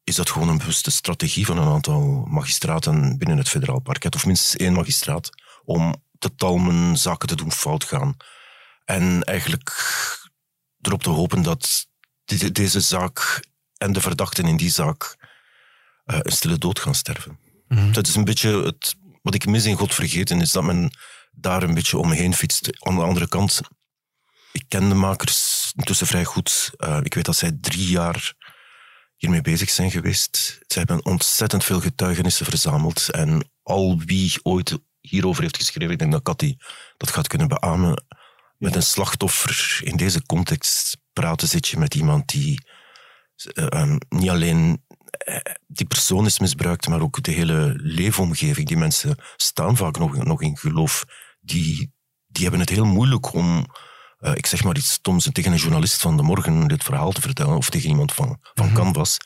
is 0.05 0.15
dat 0.15 0.31
gewoon 0.31 0.49
een 0.49 0.59
bewuste 0.59 0.91
strategie 0.91 1.47
van 1.47 1.59
een 1.59 1.73
aantal 1.73 2.27
magistraten 2.29 3.19
binnen 3.19 3.39
het 3.39 3.49
federaal 3.49 3.81
parket, 3.81 4.15
of 4.15 4.27
minstens 4.27 4.57
één 4.57 4.73
magistraat, 4.73 5.31
om 5.65 6.05
te 6.19 6.35
talmen, 6.35 6.97
zaken 6.97 7.29
te 7.29 7.37
doen 7.37 7.53
fout 7.53 7.85
gaan. 7.85 8.17
En 8.85 9.23
eigenlijk 9.25 9.71
erop 10.81 11.03
te 11.03 11.11
hopen 11.11 11.43
dat 11.43 11.87
deze 12.53 12.81
zaak 12.81 13.45
en 13.77 13.93
de 13.93 14.01
verdachten 14.01 14.45
in 14.45 14.57
die 14.57 14.71
zaak 14.71 15.17
uh, 16.07 16.19
een 16.23 16.33
stille 16.33 16.59
dood 16.59 16.79
gaan 16.79 16.95
sterven. 16.95 17.39
Mm 17.69 17.77
-hmm. 17.77 17.93
Dat 17.93 18.07
is 18.07 18.15
een 18.15 18.25
beetje 18.25 18.63
het, 18.63 18.95
wat 19.23 19.35
ik 19.35 19.47
mis 19.47 19.65
in 19.65 19.77
God 19.77 19.95
vergeten, 19.95 20.41
is 20.41 20.53
dat 20.53 20.63
men 20.63 20.91
daar 21.33 21.63
een 21.63 21.75
beetje 21.75 21.99
omheen 21.99 22.35
fietst. 22.35 22.85
Aan 22.87 22.97
de 22.97 23.03
andere 23.03 23.29
kant, 23.29 23.61
ik 24.53 24.65
ken 24.69 24.89
de 24.89 24.95
makers 24.95 25.73
intussen 25.77 26.07
vrij 26.07 26.25
goed. 26.25 26.71
Uh, 26.79 26.99
ik 27.03 27.15
weet 27.15 27.25
dat 27.25 27.37
zij 27.37 27.59
drie 27.61 27.89
jaar 27.89 28.35
hiermee 29.17 29.41
bezig 29.41 29.71
zijn 29.71 29.91
geweest. 29.91 30.59
Ze 30.67 30.79
hebben 30.79 31.05
ontzettend 31.05 31.65
veel 31.65 31.81
getuigenissen 31.81 32.47
verzameld. 32.47 33.11
En 33.11 33.51
al 33.63 33.99
wie 34.05 34.39
ooit 34.43 34.79
hierover 35.01 35.43
heeft 35.43 35.57
geschreven, 35.57 35.93
ik 35.93 35.99
denk 35.99 36.13
dat 36.13 36.23
Cathy 36.23 36.57
dat 36.97 37.11
gaat 37.11 37.27
kunnen 37.27 37.49
beamen, 37.49 38.05
met 38.59 38.75
een 38.75 38.83
slachtoffer 38.83 39.81
in 39.83 39.97
deze 39.97 40.27
context 40.27 40.97
praten 41.21 41.49
zit 41.49 41.69
je 41.69 41.79
met 41.79 41.95
iemand 41.95 42.29
die 42.29 42.61
uh, 43.55 43.65
um, 43.83 43.99
niet 44.09 44.31
alleen 44.31 44.85
uh, 45.29 45.37
die 45.67 45.87
persoon 45.87 46.27
is 46.27 46.39
misbruikt, 46.39 46.89
maar 46.89 47.01
ook 47.01 47.23
de 47.23 47.31
hele 47.33 47.73
leefomgeving. 47.77 48.67
Die 48.69 48.77
mensen 48.77 49.17
staan 49.37 49.77
vaak 49.77 49.99
nog, 49.99 50.25
nog 50.25 50.43
in 50.43 50.57
geloof. 50.57 51.05
Die, 51.41 51.93
die 52.27 52.43
hebben 52.43 52.61
het 52.61 52.69
heel 52.69 52.85
moeilijk 52.85 53.33
om, 53.33 53.67
uh, 54.21 54.35
ik 54.35 54.47
zeg 54.47 54.65
maar 54.65 54.77
iets 54.77 54.93
stoms, 54.93 55.29
tegen 55.33 55.53
een 55.53 55.59
journalist 55.59 56.01
van 56.01 56.17
de 56.17 56.23
morgen 56.23 56.69
dit 56.69 56.85
verhaal 56.85 57.13
te 57.13 57.21
vertellen, 57.21 57.57
of 57.57 57.71
tegen 57.71 57.89
iemand 57.89 58.13
van, 58.13 58.39
van 58.55 58.67
Mhm. 58.67 58.75
Canvas. 58.75 59.17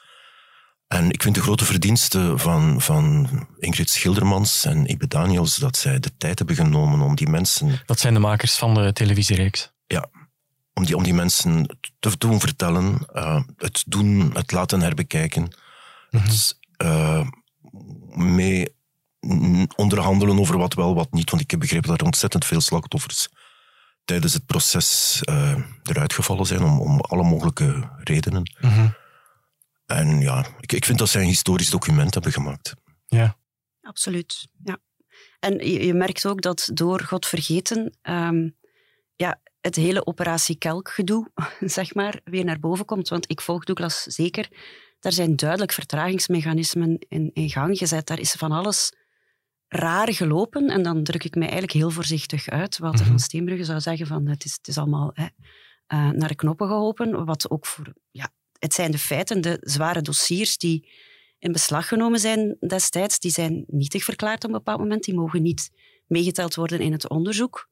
En 0.87 1.11
ik 1.11 1.23
vind 1.23 1.35
de 1.35 1.43
grote 1.43 1.65
verdienste 1.65 2.33
van, 2.39 2.81
van 2.81 3.29
Ingrid 3.59 3.91
Schildermans 3.91 4.65
en 4.65 4.91
Ibe 4.91 5.07
Daniels 5.07 5.57
dat 5.57 5.77
zij 5.77 5.99
de 6.01 6.17
tijd 6.17 6.39
hebben 6.39 6.57
genomen 6.57 7.01
om 7.01 7.15
die 7.15 7.29
mensen 7.29 7.83
Dat 7.87 8.01
zijn 8.01 8.15
de 8.15 8.21
makers 8.21 8.55
van 8.57 8.75
de 8.75 8.93
televisiereeks. 8.93 9.73
ja, 9.87 10.11
om 10.75 10.85
die, 10.85 10.97
om 10.97 11.03
die 11.03 11.15
mensen 11.15 11.79
te 11.99 12.19
doen 12.19 12.41
vertellen, 12.41 13.07
uh, 13.13 13.43
het 13.57 13.85
doen, 13.87 14.31
het 14.35 14.53
laten 14.53 14.81
herbekijken, 14.81 15.57
het 16.11 16.59
uh, 16.83 17.29
mee 18.15 18.79
onderhandelen 19.77 20.39
over 20.39 20.59
wat 20.59 20.75
wel, 20.75 20.95
wat 20.95 21.13
niet. 21.13 21.31
Want 21.31 21.43
ik 21.43 21.51
heb 21.51 21.61
begrepen 21.61 21.89
dat 21.89 22.01
er 22.01 22.07
ontzettend 22.07 22.45
veel 22.45 22.61
slachtoffers 22.61 23.29
tijdens 24.05 24.33
het 24.33 24.47
proces 24.47 25.21
uh, 25.31 25.57
eruit 25.83 26.13
gevallen 26.13 26.47
zijn, 26.47 26.63
om, 26.63 26.81
om 26.81 27.01
alle 27.01 27.23
mogelijke 27.23 27.91
redenen. 27.97 28.53
Mm 28.61 28.71
-hmm. 28.71 28.95
En 29.87 30.21
ja, 30.21 30.47
ik, 30.61 30.73
ik 30.73 30.85
vind 30.85 30.99
dat 30.99 31.09
zij 31.09 31.21
een 31.21 31.27
historisch 31.27 31.71
document 31.71 32.15
hebben 32.15 32.33
gemaakt. 32.33 32.75
Ja. 33.07 33.39
Absoluut, 33.83 34.49
ja. 34.65 34.79
En 35.41 35.59
je, 35.59 35.87
je 35.87 35.95
merkt 35.95 36.27
ook 36.27 36.43
dat 36.43 36.71
door 36.73 37.01
God 37.01 37.27
vergeten, 37.27 37.99
um, 38.03 38.57
ja, 39.17 39.41
het 39.61 39.77
hele 39.77 40.07
operatie 40.07 40.59
Kelk-gedoe, 40.59 41.31
zeg 41.61 41.95
maar, 41.95 42.21
weer 42.25 42.45
naar 42.45 42.59
boven 42.59 42.85
komt. 42.85 43.09
Want 43.09 43.31
ik 43.31 43.41
volg 43.41 43.65
Douglas 43.65 44.03
zeker. 44.03 44.49
Daar 44.99 45.13
zijn 45.13 45.37
duidelijk 45.37 45.73
vertragingsmechanismen 45.73 46.99
in, 47.09 47.31
in 47.33 47.51
gang 47.51 47.79
gezet. 47.79 48.07
Daar 48.07 48.21
is 48.21 48.33
van 48.33 48.53
alles 48.53 48.93
raar 49.69 50.13
gelopen. 50.13 50.69
En 50.69 50.83
dan 50.83 51.05
druk 51.05 51.25
ik 51.25 51.35
mij 51.35 51.49
eigenlijk 51.49 51.73
heel 51.73 51.91
voorzichtig 51.91 52.49
uit. 52.49 52.79
Walter 52.79 53.01
Mhm. 53.01 53.09
van 53.09 53.19
Steenbrugge 53.19 53.65
zou 53.65 53.81
zeggen 53.81 54.07
van 54.07 54.27
het 54.27 54.45
is, 54.45 54.53
het 54.53 54.69
is 54.69 54.79
allemaal 54.79 55.11
hè, 55.15 55.27
eh, 55.87 56.11
naar 56.11 56.29
de 56.29 56.35
knoppen 56.35 56.67
geholpen. 56.67 57.25
Wat 57.25 57.51
ook 57.51 57.67
voor... 57.67 57.95
Ja, 58.11 58.31
het 58.59 58.75
zijn 58.75 58.91
de 58.91 58.99
feiten, 58.99 59.41
de 59.41 59.59
zware 59.61 60.03
dossiers 60.03 60.57
die 60.57 60.89
in 61.39 61.53
beslag 61.53 61.89
genomen 61.89 62.21
zijn 62.21 62.57
destijds, 62.61 63.19
die 63.19 63.31
zijn 63.31 63.65
nietig 63.67 64.05
verklaard 64.05 64.45
op 64.45 64.51
een 64.51 64.57
bepaald 64.57 64.79
moment. 64.79 65.05
Die 65.05 65.15
mogen 65.15 65.43
niet 65.43 65.71
meegeteld 66.07 66.55
worden 66.55 66.81
in 66.81 66.93
het 66.93 67.09
onderzoek. 67.09 67.70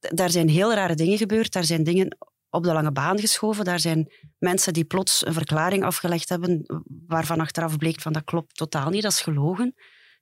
Daar 0.00 0.30
zijn 0.30 0.48
heel 0.48 0.74
rare 0.74 0.94
dingen 0.94 1.18
gebeurd. 1.18 1.52
Daar 1.52 1.64
zijn 1.64 1.84
dingen 1.84 2.16
op 2.50 2.64
de 2.64 2.72
lange 2.72 2.92
baan 2.92 3.18
geschoven. 3.20 3.64
Daar 3.64 3.80
zijn 3.80 4.12
mensen 4.38 4.72
die 4.72 4.84
plots 4.84 5.26
een 5.26 5.32
verklaring 5.32 5.84
afgelegd 5.84 6.28
hebben 6.28 6.82
waarvan 7.06 7.40
achteraf 7.40 7.76
bleek 7.76 8.00
van 8.00 8.12
dat 8.12 8.24
klopt 8.24 8.56
totaal 8.56 8.90
niet, 8.90 9.02
dat 9.02 9.12
is 9.12 9.20
gelogen. 9.20 9.74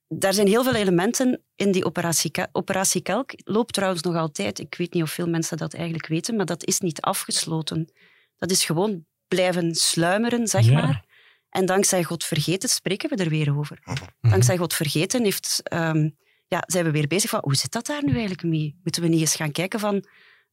Daar 0.07 0.33
zijn 0.33 0.47
heel 0.47 0.63
veel 0.63 0.75
elementen 0.75 1.43
in 1.55 1.71
die 1.71 1.85
operatie, 1.85 2.31
operatie 2.51 3.01
Kelk. 3.01 3.31
Loopt 3.35 3.73
trouwens 3.73 4.01
nog 4.01 4.15
altijd. 4.15 4.59
Ik 4.59 4.75
weet 4.75 4.93
niet 4.93 5.03
of 5.03 5.11
veel 5.11 5.27
mensen 5.27 5.57
dat 5.57 5.73
eigenlijk 5.73 6.07
weten, 6.07 6.35
maar 6.35 6.45
dat 6.45 6.65
is 6.65 6.79
niet 6.79 7.01
afgesloten. 7.01 7.93
Dat 8.35 8.51
is 8.51 8.65
gewoon 8.65 9.05
blijven 9.27 9.75
sluimeren, 9.75 10.47
zeg 10.47 10.65
Ja. 10.65 10.73
maar. 10.73 11.05
En 11.49 11.65
dankzij 11.65 12.03
God 12.03 12.23
vergeten 12.23 12.69
spreken 12.69 13.09
we 13.09 13.23
er 13.23 13.29
weer 13.29 13.57
over. 13.57 13.79
Dankzij 14.21 14.57
God 14.57 14.73
vergeten 14.73 15.23
heeft, 15.23 15.59
ehm, 15.63 16.09
ja, 16.49 16.63
zijn 16.65 16.85
we 16.85 16.91
weer 16.91 17.07
bezig 17.07 17.29
van 17.29 17.39
hoe 17.43 17.55
zit 17.55 17.71
dat 17.71 17.85
daar 17.85 18.03
nu 18.03 18.11
eigenlijk 18.11 18.43
mee? 18.43 18.79
Moeten 18.83 19.01
we 19.01 19.07
niet 19.07 19.19
eens 19.19 19.35
gaan 19.35 19.51
kijken 19.51 19.79
van... 19.79 20.05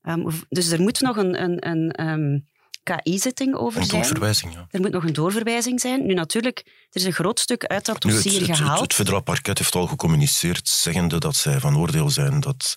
ehm, 0.03 0.31
dus 0.49 0.71
er 0.71 0.81
moet 0.81 1.01
nog 1.01 1.17
een, 1.17 1.43
een, 1.43 1.69
een 1.69 1.91
ehm, 1.91 2.39
KI-zitting 2.83 3.55
over 3.55 3.81
Een 3.81 3.87
zijn. 3.87 4.01
doorverwijzing, 4.01 4.53
ja. 4.53 4.67
Er 4.71 4.81
moet 4.81 4.91
nog 4.91 5.05
een 5.05 5.13
doorverwijzing 5.13 5.81
zijn. 5.81 6.07
Nu 6.07 6.15
natuurlijk, 6.15 6.59
er 6.67 7.01
is 7.01 7.05
een 7.05 7.13
groot 7.13 7.41
stuk 7.41 7.65
uit 7.65 7.85
dat 7.85 8.05
Nu, 8.05 8.13
het, 8.13 8.23
dossier 8.23 8.41
het, 8.41 8.49
het, 8.49 8.59
gehaald. 8.59 8.81
het 8.81 8.95
federaal 8.95 9.23
parket 9.23 9.59
heeft 9.59 9.75
al 9.75 9.87
gecommuniceerd, 9.87 10.69
zeggende 10.69 11.19
dat 11.19 11.37
zij 11.37 11.61
van 11.61 11.77
oordeel 11.77 12.11
zijn 12.11 12.41
dat 12.41 12.77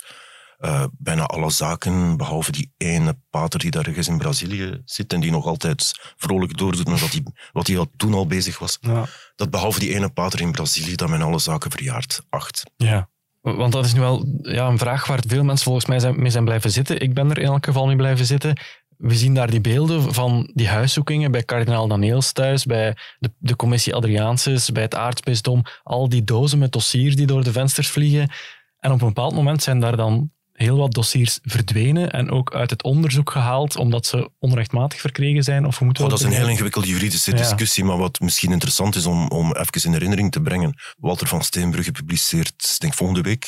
eh, 0.60 0.84
bijna 0.98 1.24
alle 1.24 1.50
zaken, 1.52 2.18
behalve 2.18 2.52
die 2.52 2.74
ene 2.78 3.18
pater 3.30 3.60
die 3.60 3.72
daar 3.72 3.88
ergens 3.88 4.08
in 4.08 4.18
Brazilië 4.18 4.82
zit 4.86 5.14
en 5.14 5.20
die 5.20 5.32
nog 5.32 5.46
altijd 5.46 5.92
vrolijk 6.18 6.58
doordoet 6.58 6.88
met 6.88 7.00
wat 7.00 7.12
hij, 7.12 7.24
wat 7.52 7.78
al 7.78 7.88
toen 7.98 8.14
al 8.14 8.28
bezig 8.28 8.60
was, 8.60 8.78
Ja. 8.82 9.06
dat 9.36 9.50
behalve 9.50 9.80
die 9.80 9.96
ene 9.96 10.10
pater 10.10 10.42
in 10.42 10.52
Brazilië, 10.52 10.96
dat 10.96 11.10
men 11.10 11.22
alle 11.22 11.40
zaken 11.40 11.72
verjaart 11.72 12.22
acht. 12.30 12.64
Ja. 12.76 13.10
Want 13.42 13.72
dat 13.72 13.86
is 13.86 13.94
nu 13.94 14.00
wel 14.00 14.40
ja, 14.42 14.68
een 14.68 14.78
vraag 14.78 15.08
waar 15.08 15.24
veel 15.28 15.44
mensen 15.44 15.66
volgens 15.66 15.86
mij 15.86 16.00
zijn, 16.00 16.22
mee 16.22 16.32
zijn 16.32 16.46
blijven 16.46 16.72
zitten. 16.72 17.00
Ik 17.02 17.14
ben 17.14 17.30
er 17.30 17.38
in 17.38 17.46
elk 17.48 17.66
geval 17.66 17.86
mee 17.86 17.96
blijven 17.96 18.26
zitten. 18.26 18.58
We 18.98 19.16
zien 19.16 19.34
daar 19.34 19.50
die 19.50 19.62
beelden 19.62 20.14
van 20.14 20.52
die 20.54 20.68
huiszoekingen 20.68 21.32
bij 21.32 21.44
kardinaal 21.44 21.88
Daniels 21.88 22.32
thuis, 22.32 22.66
bij 22.66 22.98
de, 23.20 23.32
de 23.38 23.56
commissie 23.56 23.96
Adriaansus, 23.96 24.72
bij 24.72 24.84
het 24.84 24.96
aartsbisdom. 24.96 25.64
Al 25.84 26.10
die 26.10 26.24
dozen 26.24 26.60
met 26.60 26.72
dossiers 26.72 27.16
die 27.16 27.28
door 27.28 27.44
de 27.44 27.52
vensters 27.52 27.90
vliegen. 27.90 28.32
En 28.80 28.92
op 28.92 29.02
een 29.02 29.08
bepaald 29.08 29.34
moment 29.34 29.64
zijn 29.64 29.80
daar 29.80 29.96
dan 29.96 30.32
heel 30.66 30.78
wat 30.78 30.94
dossiers 30.94 31.40
verdwenen 31.44 32.12
en 32.12 32.32
ook 32.32 32.54
uit 32.54 32.70
het 32.70 32.84
onderzoek 32.84 33.32
gehaald 33.32 33.76
omdat 33.76 34.06
ze 34.06 34.30
onrechtmatig 34.40 35.00
verkregen 35.00 35.44
zijn. 35.44 35.66
Of 35.66 35.82
moeten 35.82 36.04
Oh, 36.04 36.10
dat 36.10 36.20
is 36.20 36.26
een 36.26 36.32
heel 36.32 36.48
ingewikkelde 36.50 36.88
juridische 36.88 37.32
Ja. 37.32 37.38
discussie, 37.38 37.84
maar 37.84 37.98
wat 37.98 38.20
misschien 38.20 38.52
interessant 38.52 38.96
is 38.96 39.06
om, 39.06 39.28
om 39.28 39.56
even 39.56 39.84
in 39.84 39.92
herinnering 39.92 40.32
te 40.32 40.42
brengen. 40.42 40.80
Walter 40.98 41.28
van 41.28 41.44
Steenbrugge 41.44 41.92
publiceert, 41.92 42.80
denk 42.80 42.94
volgende 42.94 43.22
week, 43.22 43.48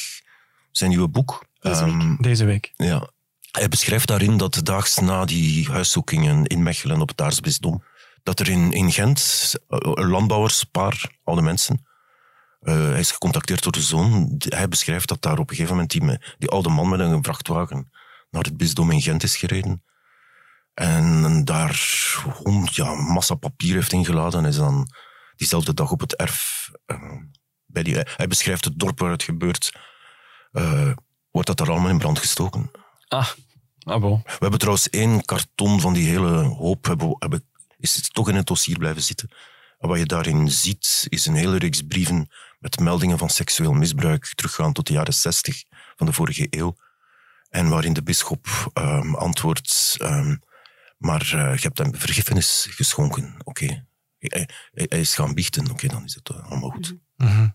zijn 0.72 0.89
nieuwe 0.89 1.08
boek. 1.08 1.46
Deze 1.60 1.86
week. 1.86 1.94
Ehm, 1.94 2.15
Deze 2.22 2.46
week. 2.46 2.72
Ja. 2.75 3.10
Hij 3.51 3.68
beschrijft 3.70 4.08
daarin 4.08 4.38
dat 4.38 4.60
daags 4.63 5.00
na 5.00 5.25
die 5.25 5.68
huiszoekingen 5.70 6.46
in 6.46 6.63
Mechelen 6.63 7.01
op 7.01 7.08
het 7.08 7.22
aartsbisdom, 7.22 7.84
dat 8.24 8.39
er 8.39 8.50
in, 8.50 8.72
in 8.72 8.91
Gent 8.91 9.53
eh, 9.68 9.77
een 9.82 10.08
landbouwerspaar, 10.08 11.12
oude 11.24 11.41
mensen, 11.41 11.86
eh, 12.62 12.74
hij 12.75 13.00
is 13.00 13.12
gecontacteerd 13.12 13.63
door 13.63 13.72
de 13.72 13.82
zoon. 13.82 14.36
Hij 14.38 14.68
beschrijft 14.68 15.08
dat 15.08 15.22
daar 15.22 15.38
op 15.39 15.50
een 15.50 15.56
gegeven 15.56 15.72
moment 15.74 15.91
die, 15.91 16.01
me- 16.03 16.36
die 16.38 16.50
oude 16.50 16.70
man 16.70 16.89
met 16.89 17.00
een 17.00 17.24
vrachtwagen 17.24 17.91
naar 18.30 18.44
het 18.44 18.58
bisdom 18.58 18.91
in 18.91 19.01
Gent 19.01 19.24
is 19.24 19.38
gereden. 19.38 19.84
En 20.74 21.46
daar 21.46 21.82
hond, 22.44 22.75
ja, 22.75 22.94
massa 22.94 23.36
papier 23.36 23.74
heeft 23.74 23.91
ingeladen 23.94 24.39
en 24.44 24.50
is 24.50 24.56
dan 24.56 24.88
diezelfde 25.36 25.74
dag 25.74 25.91
op 25.91 26.00
het 26.00 26.15
erf. 26.15 26.70
eh, 26.86 26.98
bij 27.65 27.84
die, 27.84 27.96
hij 28.15 28.27
beschrijft 28.27 28.65
het 28.65 28.80
dorp 28.80 29.00
waar 29.00 29.12
het 29.12 29.24
gebeurt. 29.24 29.72
eh, 30.51 30.91
wordt 31.32 31.48
dat 31.48 31.58
daar 31.58 31.70
allemaal 31.70 31.89
in 31.89 31.98
brand 31.98 32.20
gestoken. 32.20 32.72
Ah, 33.08 33.27
ah 33.84 34.01
bon. 34.01 34.22
We 34.24 34.38
hebben 34.39 34.60
trouwens 34.60 34.89
één 34.89 35.25
karton 35.25 35.80
van 35.82 35.94
die 35.94 36.08
hele 36.10 36.30
hoop, 36.44 36.86
hebben, 36.86 37.15
hebben, 37.20 37.44
is 37.77 37.96
het 37.96 38.13
toch 38.13 38.30
in 38.30 38.36
het 38.36 38.48
dossier 38.48 38.77
blijven 38.77 39.03
zitten. 39.03 39.30
En 39.80 39.88
wat 39.89 39.98
je 40.00 40.06
daarin 40.06 40.50
ziet, 40.51 41.06
is 41.10 41.25
een 41.25 41.36
hele 41.36 41.58
reeks 41.58 41.82
brieven 41.82 42.30
met 42.62 42.80
meldingen 42.80 43.18
van 43.18 43.30
seksueel 43.30 43.74
misbruik, 43.74 44.32
teruggaan 44.36 44.74
tot 44.74 44.88
de 44.88 44.94
jaren 44.94 45.13
zestig 45.13 45.63
van 45.96 46.06
de 46.06 46.13
vorige 46.13 46.48
eeuw. 46.50 46.75
En 47.50 47.70
waarin 47.70 47.94
de 47.94 48.03
bisschop 48.03 48.48
ehm, 48.74 49.15
antwoordt, 49.15 49.96
ehm, 50.00 50.36
maar 50.98 51.22
eh, 51.22 51.56
je 51.56 51.62
hebt 51.62 51.77
hem 51.77 51.96
vergiffenis 51.96 52.68
geschonken, 52.70 53.36
oké. 53.44 53.65
Hij, 54.20 54.48
hij- 54.72 54.86
hij 54.89 55.00
is 55.00 55.15
gaan 55.15 55.34
biechten, 55.34 55.72
oké, 55.72 55.88
dan 55.88 56.03
is 56.03 56.13
het 56.15 56.30
eh, 56.30 56.50
allemaal 56.50 56.70
goed. 56.70 56.96
Mhm. 57.18 57.48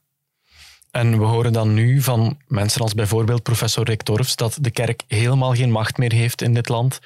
En 0.91 1.19
we 1.19 1.25
horen 1.25 1.53
dan 1.53 1.75
nu 1.75 2.03
van 2.03 2.41
mensen 2.47 2.81
als 2.81 2.95
bijvoorbeeld 2.95 3.43
professor 3.43 3.85
Rick 3.85 4.03
Torfs 4.03 4.37
dat 4.37 4.59
de 4.61 4.71
kerk 4.71 5.03
helemaal 5.07 5.55
geen 5.55 5.71
macht 5.71 5.97
meer 5.99 6.13
heeft 6.13 6.43
in 6.43 6.55
dit 6.55 6.69
land. 6.69 6.99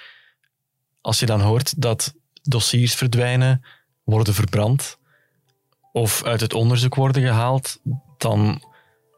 Als 1.00 1.18
je 1.20 1.26
dan 1.26 1.40
hoort 1.40 1.80
dat 1.82 2.14
dossiers 2.42 2.94
verdwijnen, 2.94 3.64
worden 4.04 4.34
verbrand 4.34 4.98
of 5.92 6.24
uit 6.24 6.40
het 6.40 6.54
onderzoek 6.54 6.94
worden 6.94 7.22
gehaald, 7.22 7.78
dan 8.16 8.62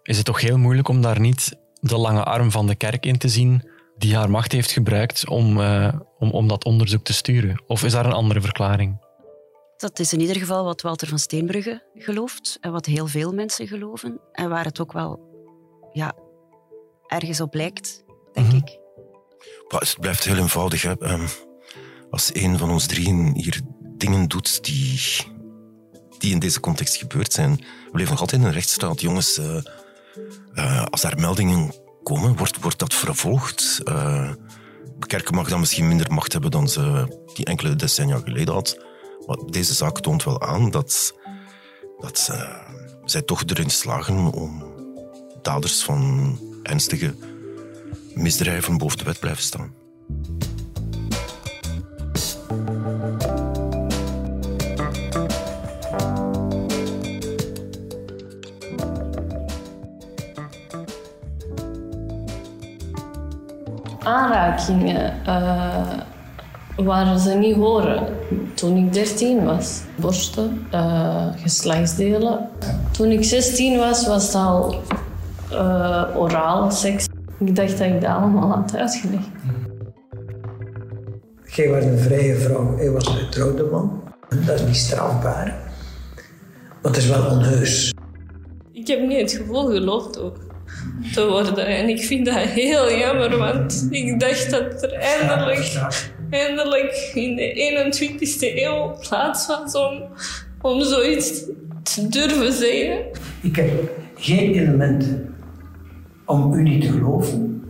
is 0.02 0.16
het 0.16 0.26
toch 0.26 0.40
heel 0.40 0.58
moeilijk 0.58 0.88
om 0.88 1.00
daar 1.02 1.20
niet 1.20 1.56
de 1.80 1.96
lange 1.98 2.24
arm 2.24 2.50
van 2.50 2.66
de 2.66 2.74
kerk 2.74 3.06
in 3.06 3.18
te 3.18 3.28
zien 3.28 3.68
die 3.96 4.16
haar 4.16 4.30
macht 4.30 4.52
heeft 4.52 4.70
gebruikt 4.70 5.28
om, 5.28 5.60
eh, 5.60 5.94
om, 6.18 6.30
om 6.30 6.48
dat 6.48 6.64
onderzoek 6.64 7.04
te 7.04 7.12
sturen. 7.12 7.62
Of 7.66 7.84
is 7.84 7.92
daar 7.92 8.06
een 8.06 8.12
andere 8.12 8.40
verklaring? 8.40 9.00
Dat 9.76 9.98
is 9.98 10.12
in 10.12 10.20
ieder 10.20 10.36
geval 10.36 10.64
wat 10.64 10.80
Walter 10.80 11.08
van 11.08 11.18
Steenbrugge 11.18 11.82
gelooft 11.94 12.58
en 12.60 12.72
wat 12.72 12.86
heel 12.86 13.06
veel 13.06 13.32
mensen 13.32 13.66
geloven. 13.66 14.20
En 14.32 14.48
waar 14.48 14.64
het 14.64 14.80
ook 14.80 14.92
wel 14.92 15.20
ja, 15.92 16.12
ergens 17.06 17.40
op 17.40 17.54
lijkt, 17.54 18.04
denk 18.32 18.46
Mhm. 18.46 18.56
ik. 18.56 18.78
Maar 19.68 19.80
het 19.80 19.96
blijft 20.00 20.24
heel 20.24 20.36
eenvoudig. 20.36 20.82
Hè. 20.82 20.98
Ehm, 20.98 21.26
als 22.10 22.34
een 22.34 22.58
van 22.58 22.70
ons 22.70 22.86
drieën 22.86 23.32
hier 23.34 23.60
dingen 23.96 24.28
doet 24.28 24.64
die, 24.64 25.00
die 26.22 26.32
in 26.32 26.38
deze 26.38 26.60
context 26.60 26.96
gebeurd 26.96 27.32
zijn. 27.32 27.56
We 27.56 27.98
leven 27.98 28.10
nog 28.10 28.20
altijd 28.20 28.40
in 28.40 28.46
een 28.46 28.52
rechtsstaat. 28.52 29.00
Jongens, 29.00 29.38
eh, 29.38 29.56
eh, 30.54 30.84
als 30.84 31.00
daar 31.00 31.18
meldingen 31.18 31.74
komen, 32.02 32.36
wordt, 32.36 32.60
wordt 32.60 32.78
dat 32.78 32.94
vervolgd. 32.94 33.80
Eh, 33.84 34.30
de 34.98 35.06
kerk 35.06 35.30
mag 35.30 35.48
dan 35.48 35.60
misschien 35.60 35.88
minder 35.88 36.12
macht 36.12 36.32
hebben 36.32 36.50
dan 36.50 36.68
ze 36.68 37.06
die 37.34 37.44
enkele 37.44 37.76
decennia 37.76 38.18
geleden 38.24 38.54
had. 38.54 38.84
Maar 39.26 39.36
deze 39.50 39.74
zaak 39.74 40.00
toont 40.00 40.24
wel 40.24 40.40
aan 40.40 40.70
dat, 40.70 41.14
dat 41.98 42.30
zij 43.04 43.22
toch 43.22 43.42
erin 43.46 43.70
slagen 43.70 44.32
om 44.32 44.64
daders 45.42 45.82
van 45.82 46.38
ernstige 46.62 47.14
misdrijven 48.14 48.78
boven 48.78 48.98
de 48.98 49.04
wet 49.04 49.20
blijven 49.20 49.42
staan. 49.42 49.74
Aanrakingen 64.42 65.26
eh, 65.26 65.98
waar 66.76 67.18
ze 67.18 67.34
niet 67.34 67.54
horen. 67.54 68.06
Toen 68.54 68.76
ik 68.76 68.92
13 68.92 69.44
was, 69.44 69.80
borsten, 69.96 70.66
eh, 70.70 71.26
geslachtsdelen. 71.36 72.48
Toen 72.90 73.10
ik 73.10 73.24
16 73.24 73.78
was, 73.78 74.06
was 74.06 74.26
het 74.26 74.34
al 74.34 74.80
eh, 75.50 76.04
oraal 76.16 76.70
seks. 76.70 77.08
Ik 77.38 77.56
dacht 77.56 77.78
dat 77.78 77.86
ik 77.86 78.00
dat 78.00 78.10
allemaal 78.10 78.50
had 78.50 78.76
uitgelegd. 78.76 79.28
Jij 81.44 81.68
was 81.68 81.84
een 81.84 81.98
vrije 81.98 82.34
vrouw, 82.34 82.76
hij 82.76 82.90
was 82.90 83.06
een 83.06 83.16
getrouwde 83.16 83.64
man. 83.70 84.02
Dat 84.46 84.60
is 84.60 84.66
niet 84.66 84.76
strafbaar. 84.76 85.46
Maar 86.82 86.92
het 86.92 86.96
is 86.96 87.06
wel 87.06 87.30
onheus. 87.30 87.94
Ik 88.72 88.86
heb 88.86 89.00
niet 89.00 89.20
het 89.20 89.32
gevoel 89.32 89.66
geloofd 89.66 90.20
ook 90.20 90.36
te 91.12 91.26
worden. 91.26 91.66
En 91.66 91.88
ik 91.88 92.02
vind 92.02 92.26
dat 92.26 92.34
heel 92.34 92.92
jammer, 92.92 93.36
want 93.36 93.86
ik 93.90 94.20
dacht 94.20 94.50
dat 94.50 94.82
er 94.82 94.92
eindelijk, 94.92 95.80
eindelijk 96.30 97.10
in 97.14 97.36
de 97.36 97.92
21ste 97.94 98.56
eeuw 98.56 98.96
plaats 99.08 99.46
was 99.46 99.74
om, 99.74 100.02
om 100.60 100.82
zoiets 100.82 101.44
te 101.82 102.08
durven 102.08 102.52
zeggen. 102.52 102.98
Ik 103.40 103.56
heb 103.56 103.70
geen 104.16 104.52
elementen 104.52 105.34
om 106.26 106.52
u 106.52 106.62
niet 106.62 106.82
te 106.82 106.92
geloven. 106.92 107.64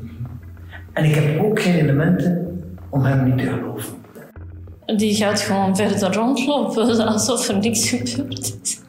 En 0.92 1.04
ik 1.04 1.14
heb 1.14 1.42
ook 1.44 1.60
geen 1.60 1.78
elementen 1.78 2.62
om 2.90 3.04
hem 3.04 3.24
niet 3.24 3.38
te 3.38 3.44
geloven. 3.44 4.00
Die 4.86 5.14
gaat 5.14 5.40
gewoon 5.40 5.76
verder 5.76 6.14
rondlopen 6.14 7.06
alsof 7.06 7.48
er 7.48 7.58
niks 7.58 7.88
gebeurd 7.88 8.58
is. 8.62 8.80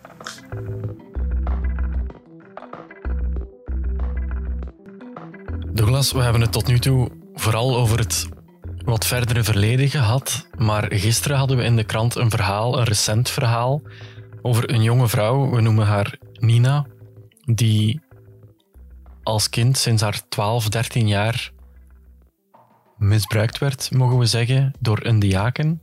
We 5.94 6.22
hebben 6.22 6.42
het 6.42 6.52
tot 6.52 6.68
nu 6.68 6.80
toe 6.80 7.10
vooral 7.34 7.76
over 7.76 8.00
het 8.00 8.28
wat 8.86 9.06
verdere 9.06 9.44
verleden 9.44 9.90
gehad. 9.90 10.48
Maar 10.58 10.86
gisteren 10.90 11.38
hadden 11.38 11.58
we 11.58 11.64
in 11.64 11.76
de 11.76 11.84
krant 11.84 12.16
een 12.16 12.30
verhaal, 12.30 12.78
een 12.78 12.84
recent 12.84 13.30
verhaal, 13.30 13.82
over 14.42 14.70
een 14.70 14.84
jonge 14.84 15.08
vrouw, 15.08 15.50
we 15.50 15.62
noemen 15.62 15.86
haar 15.86 16.18
Nina, 16.34 16.86
die 17.46 18.02
als 19.24 19.50
kind 19.50 19.78
sinds 19.78 20.02
haar 20.02 20.28
12, 20.30 20.70
13 20.70 21.08
jaar 21.08 21.52
misbruikt 22.98 23.58
werd, 23.58 23.92
mogen 23.92 24.18
we 24.18 24.26
zeggen, 24.26 24.74
door 24.80 25.00
een 25.06 25.20
diaken. 25.20 25.82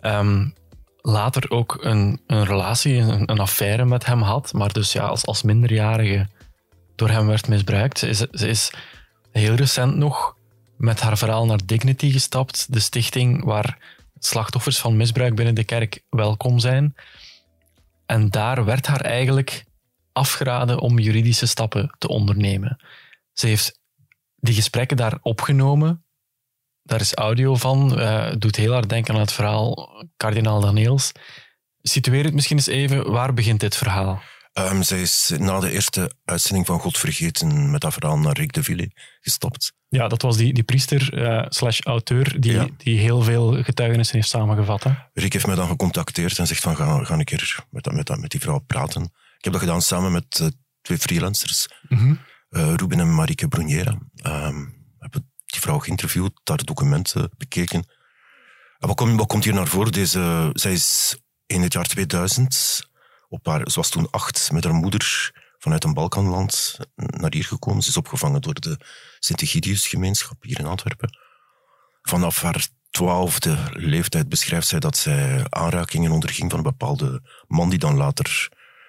Ehm, 0.00 0.48
later 0.96 1.50
ook 1.50 1.78
een, 1.80 2.20
een 2.26 2.44
relatie, 2.44 2.96
een, 2.96 3.30
een, 3.30 3.40
affaire 3.40 3.84
met 3.84 4.06
hem 4.06 4.22
had, 4.22 4.52
maar 4.52 4.72
dus 4.72 4.92
ja, 4.92 5.06
als, 5.06 5.26
als 5.26 5.42
minderjarige 5.42 6.26
door 6.94 7.08
hem 7.08 7.26
werd 7.26 7.48
misbruikt. 7.48 8.02
Is, 8.02 8.18
ze 8.18 8.48
is 8.48 8.72
heel 9.38 9.54
recent 9.54 9.96
nog 9.96 10.36
met 10.76 11.00
haar 11.00 11.18
verhaal 11.18 11.46
naar 11.46 11.60
Dignity 11.64 12.10
gestapt, 12.10 12.72
de 12.72 12.80
stichting 12.80 13.44
waar 13.44 13.96
slachtoffers 14.18 14.78
van 14.78 14.96
misbruik 14.96 15.34
binnen 15.34 15.54
de 15.54 15.64
kerk 15.64 16.02
welkom 16.10 16.58
zijn. 16.58 16.94
En 18.06 18.30
daar 18.30 18.64
werd 18.64 18.86
haar 18.86 19.00
eigenlijk 19.00 19.64
afgeraden 20.12 20.80
om 20.80 20.98
juridische 20.98 21.46
stappen 21.46 21.94
te 21.98 22.08
ondernemen. 22.08 22.80
Ze 23.32 23.46
heeft 23.46 23.80
die 24.36 24.54
gesprekken 24.54 24.96
daar 24.96 25.18
opgenomen. 25.22 26.04
Daar 26.82 27.00
is 27.00 27.14
audio 27.14 27.54
van. 27.54 28.00
Uh, 28.00 28.32
doet 28.38 28.56
heel 28.56 28.72
hard 28.72 28.88
denken 28.88 29.14
aan 29.14 29.20
het 29.20 29.32
verhaal 29.32 29.88
Kardinaal 30.16 30.60
Daniels. 30.60 31.12
Situeer 31.82 32.24
het 32.24 32.34
misschien 32.34 32.56
eens 32.56 32.66
even. 32.66 33.10
Waar 33.10 33.34
begint 33.34 33.60
dit 33.60 33.76
verhaal? 33.76 34.22
Um, 34.58 34.82
zij 34.82 35.00
is 35.00 35.32
na 35.38 35.60
de 35.60 35.70
eerste 35.70 36.12
uitzending 36.24 36.66
van 36.66 36.80
God 36.80 36.98
Vergeten 36.98 37.70
met 37.70 37.80
dat 37.80 37.92
verhaal 37.92 38.18
naar 38.18 38.36
Rick 38.36 38.52
de 38.52 38.62
Ville 38.62 38.90
gestapt. 39.20 39.72
Ja, 39.88 40.08
dat 40.08 40.22
was 40.22 40.36
die, 40.36 40.52
die 40.54 40.62
priester 40.62 41.18
uh, 41.18 41.44
slash 41.48 41.80
auteur 41.80 42.40
die, 42.40 42.76
die 42.76 42.98
heel 42.98 43.22
veel 43.22 43.62
getuigenissen 43.62 44.16
heeft 44.16 44.28
samengevat. 44.28 44.82
Hè? 44.82 44.90
Rick 45.12 45.32
heeft 45.32 45.46
mij 45.46 45.54
dan 45.54 45.68
gecontacteerd 45.68 46.38
en 46.38 46.46
zegt 46.46 46.62
van 46.62 46.76
ga, 46.76 47.04
ga 47.04 47.14
een 47.14 47.24
keer 47.24 47.64
met, 47.70 47.92
met, 47.92 48.16
met 48.20 48.30
die 48.30 48.40
vrouw 48.40 48.58
praten. 48.58 49.02
Ik 49.38 49.44
heb 49.44 49.52
dat 49.52 49.62
gedaan 49.62 49.82
samen 49.82 50.12
met 50.12 50.38
uh, 50.42 50.48
twee 50.82 50.98
freelancers, 50.98 51.68
mm 51.88 51.98
-hmm. 51.98 52.18
uh, 52.50 52.74
Ruben 52.74 53.00
en 53.00 53.14
Marike 53.14 53.48
Bruniera. 53.48 53.98
We 54.12 54.30
hebben 54.98 55.30
die 55.46 55.60
vrouw 55.60 55.78
geïnterviewd, 55.78 56.40
daar 56.44 56.64
documenten 56.64 57.30
bekeken. 57.36 57.84
En 58.78 58.88
wat, 58.88 58.96
komt, 58.96 59.18
wat 59.18 59.26
komt 59.26 59.44
hier 59.44 59.54
naar 59.54 59.68
voren? 59.68 59.92
Deze, 59.92 60.50
zij 60.52 60.72
is 60.72 61.18
in 61.46 61.62
het 61.62 61.72
jaar 61.72 61.86
2000 61.86 62.86
op 63.28 63.46
haar, 63.46 63.70
ze 63.70 63.74
was 63.74 63.90
toen 63.90 64.10
acht, 64.10 64.52
met 64.52 64.64
haar 64.64 64.74
moeder 64.74 65.32
vanuit 65.58 65.84
een 65.84 65.94
Balkanland 65.94 66.78
naar 66.94 67.32
hier 67.32 67.44
gekomen. 67.44 67.82
Ze 67.82 67.88
is 67.88 67.96
opgevangen 67.96 68.40
door 68.40 68.54
de 68.54 68.78
Sint-Egidius-gemeenschap 69.18 70.42
hier 70.42 70.58
in 70.58 70.66
Antwerpen. 70.66 71.18
Vanaf 72.02 72.42
haar 72.42 72.68
twaalfde 72.90 73.58
leeftijd 73.72 74.28
beschrijft 74.28 74.68
zij 74.68 74.78
dat 74.78 74.96
zij 74.96 75.46
aanrakingen 75.48 76.10
onderging 76.10 76.50
van 76.50 76.58
een 76.58 76.70
bepaalde 76.70 77.22
man 77.46 77.70
die 77.70 77.78
dan 77.78 77.96
later, 77.96 78.48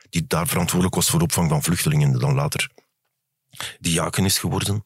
die 0.10 0.28
daar 0.28 0.48
verantwoordelijk 0.48 0.96
was 0.96 1.10
voor 1.10 1.20
de 1.20 1.26
opvang 1.26 1.50
van 1.50 1.64
vluchtelingen, 1.64 2.20
dan 2.20 2.34
later 2.34 2.70
diaken 3.80 4.26
is 4.26 4.38
geworden. 4.38 4.86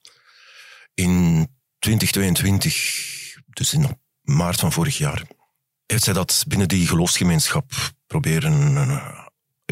In 0.93 1.48
2022, 1.79 2.75
dus 3.48 3.74
in 3.74 4.01
maart 4.22 4.60
van 4.60 4.72
vorig 4.72 4.98
jaar, 4.98 5.24
heeft 5.86 6.03
zij 6.03 6.13
dat 6.13 6.43
binnen 6.48 6.67
die 6.67 6.88
geloofsgemeenschap 6.88 7.72
proberen 8.07 8.74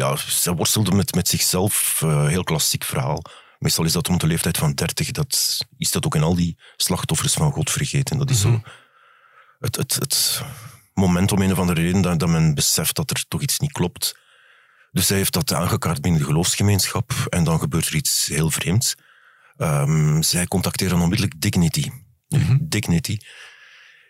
ja, 0.01 0.15
ze 0.15 0.53
worstelde 0.53 0.91
met, 0.91 1.15
met 1.15 1.27
zichzelf. 1.27 2.01
Uh, 2.03 2.27
heel 2.27 2.43
klassiek 2.43 2.84
verhaal. 2.84 3.22
Meestal 3.60 3.86
is 3.86 3.91
dat 3.91 4.08
rond 4.08 4.22
de 4.22 4.27
leeftijd 4.27 4.58
van 4.58 4.74
30. 4.74 5.12
Dat 5.12 5.60
is 5.77 5.91
dat 5.91 6.05
ook 6.05 6.15
in 6.15 6.24
al 6.24 6.36
die 6.36 6.58
slachtoffers 6.75 7.34
van 7.34 7.51
God 7.51 7.72
vergeten. 7.72 8.17
Dat 8.17 8.29
is 8.29 8.41
zo 8.41 8.50
mhm. 8.50 8.60
het, 9.60 9.75
het, 9.75 9.93
het 9.93 10.42
moment 10.94 11.31
om 11.31 11.42
een 11.42 11.51
of 11.51 11.59
andere 11.59 11.81
reden 11.81 12.01
dat, 12.01 12.20
dat 12.20 12.29
men 12.29 12.53
beseft 12.53 12.96
dat 12.96 13.09
er 13.09 13.25
toch 13.27 13.42
iets 13.42 13.59
niet 13.59 13.72
klopt. 13.72 14.20
Dus 14.92 15.07
zij 15.07 15.18
heeft 15.18 15.33
dat 15.33 15.53
aangekaart 15.53 16.01
binnen 16.01 16.22
de 16.22 16.27
geloofsgemeenschap 16.27 17.11
en 17.29 17.44
dan 17.44 17.59
gebeurt 17.59 17.87
er 17.87 17.96
iets 17.96 18.25
heel 18.25 18.50
vreemds. 18.50 18.96
Um, 19.57 20.24
zij 20.24 20.46
contacteren 20.46 21.00
onmiddellijk 21.00 21.42
Dignity. 21.42 21.90
Mhm. 22.27 22.57
Dignity 22.61 23.18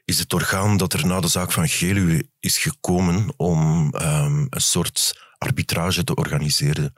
is 0.06 0.20
het 0.20 0.34
orgaan 0.34 0.78
dat 0.78 0.94
er 0.94 1.06
na 1.06 1.20
de 1.20 1.28
zaak 1.28 1.52
van 1.52 1.70
Geluwe 1.70 2.26
is 2.40 2.58
gekomen 2.58 3.34
om 3.38 3.94
um, 4.02 4.48
een 4.50 4.62
soort 4.62 5.30
arbitrage 5.42 6.04
te 6.04 6.16
organiseren 6.16 6.94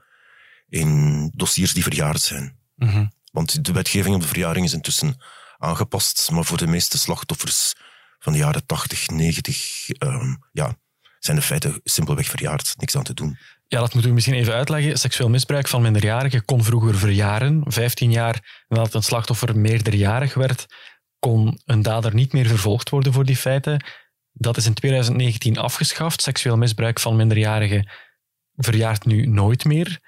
in 0.68 1.32
dossiers 1.36 1.74
die 1.74 1.84
verjaard 1.84 2.22
zijn. 2.22 2.58
Mhm. 2.76 3.06
Want 3.32 3.66
de 3.66 3.72
wetgeving 3.72 4.16
op 4.16 4.22
de 4.22 4.28
verjaring 4.28 4.66
is 4.66 4.74
intussen 4.74 5.16
aangepast, 5.58 6.32
maar 6.32 6.46
voor 6.46 6.58
de 6.58 6.68
meeste 6.68 6.98
slachtoffers 6.98 7.74
van 8.20 8.34
de 8.34 8.40
jaren 8.40 8.66
80, 8.66 9.10
90, 9.10 9.90
um, 10.00 10.38
ja, 10.52 10.78
zijn 11.20 11.38
de 11.38 11.44
feiten 11.44 11.82
simpelweg 11.84 12.28
verjaard. 12.28 12.74
Niks 12.78 12.96
aan 12.96 13.04
te 13.04 13.14
doen. 13.14 13.38
Ja, 13.68 13.80
dat 13.80 13.92
moeten 13.92 14.10
we 14.10 14.16
misschien 14.16 14.36
even 14.36 14.54
uitleggen. 14.54 14.98
Seksueel 14.98 15.30
misbruik 15.30 15.68
van 15.68 15.82
minderjarigen 15.82 16.46
kon 16.46 16.64
vroeger 16.64 16.98
verjaren. 16.98 17.64
15 17.66 18.12
jaar 18.12 18.64
nadat 18.68 18.94
een 18.94 19.04
slachtoffer 19.04 19.58
meerderjarig 19.58 20.34
werd, 20.34 20.66
kon 21.20 21.62
een 21.66 21.82
dader 21.82 22.14
niet 22.14 22.34
meer 22.34 22.48
vervolgd 22.48 22.90
worden 22.90 23.14
voor 23.14 23.26
die 23.26 23.38
feiten. 23.38 23.86
Dat 24.32 24.58
is 24.58 24.66
in 24.66 24.74
2019 24.74 25.58
afgeschaft. 25.58 26.22
Seksueel 26.22 26.58
misbruik 26.58 27.00
van 27.00 27.16
minderjarigen 27.16 27.90
verjaart 28.56 29.06
nu 29.06 29.26
nooit 29.26 29.66
meer. 29.66 30.00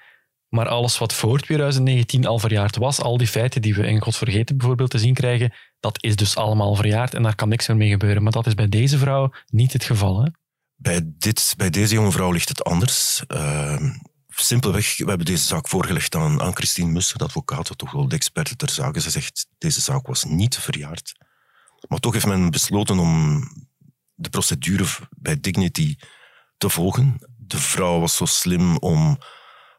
Maar 0.48 0.68
alles 0.68 0.98
wat 0.98 1.12
voor 1.12 1.40
2019 1.40 2.26
al 2.26 2.38
verjaard 2.38 2.76
was, 2.76 3.00
al 3.00 3.16
die 3.16 3.26
feiten 3.26 3.62
die 3.62 3.74
we 3.74 3.86
in 3.86 4.00
God 4.00 4.16
vergeten 4.16 4.56
bijvoorbeeld 4.56 4.90
te 4.90 4.98
zien 4.98 5.14
krijgen, 5.14 5.52
dat 5.80 6.02
is 6.02 6.16
dus 6.16 6.36
allemaal 6.36 6.74
verjaard 6.74 7.14
en 7.14 7.22
daar 7.22 7.34
kan 7.34 7.48
niks 7.48 7.68
meer 7.68 7.76
mee 7.76 7.90
gebeuren. 7.90 8.22
Maar 8.22 8.32
dat 8.32 8.46
is 8.46 8.54
bij 8.54 8.68
deze 8.68 8.98
vrouw 8.98 9.32
niet 9.46 9.72
het 9.72 9.84
geval. 9.84 10.22
Hè? 10.22 10.30
Bij, 10.74 11.00
dit, 11.04 11.54
bij 11.56 11.70
deze 11.70 11.94
jonge 11.94 12.12
vrouw 12.12 12.30
ligt 12.30 12.48
het 12.48 12.64
anders. 12.64 13.22
Uh, 13.28 13.80
simpelweg, 14.26 14.96
we 14.96 15.08
hebben 15.08 15.26
deze 15.26 15.44
zaak 15.44 15.68
voorgelegd 15.68 16.14
aan, 16.14 16.42
aan 16.42 16.56
Christine 16.56 16.90
Musser, 16.90 17.18
de 17.18 17.24
advocaat, 17.24 17.78
toch 17.78 17.92
wel 17.92 18.08
de 18.08 18.14
experte 18.14 18.56
ter 18.56 18.70
zake. 18.70 19.00
Ze 19.00 19.10
zegt, 19.10 19.46
deze 19.58 19.80
zaak 19.80 20.06
was 20.06 20.24
niet 20.24 20.58
verjaard. 20.58 21.14
Maar 21.88 21.98
toch 21.98 22.12
heeft 22.12 22.26
men 22.26 22.50
besloten 22.50 22.98
om 22.98 23.42
de 24.14 24.28
procedure 24.28 24.86
bij 25.10 25.40
Dignity 25.40 25.96
te 26.56 26.68
volgen 26.68 27.20
de 27.46 27.58
vrouw 27.58 28.00
was 28.00 28.16
zo 28.16 28.24
slim 28.24 28.76
om 28.76 29.18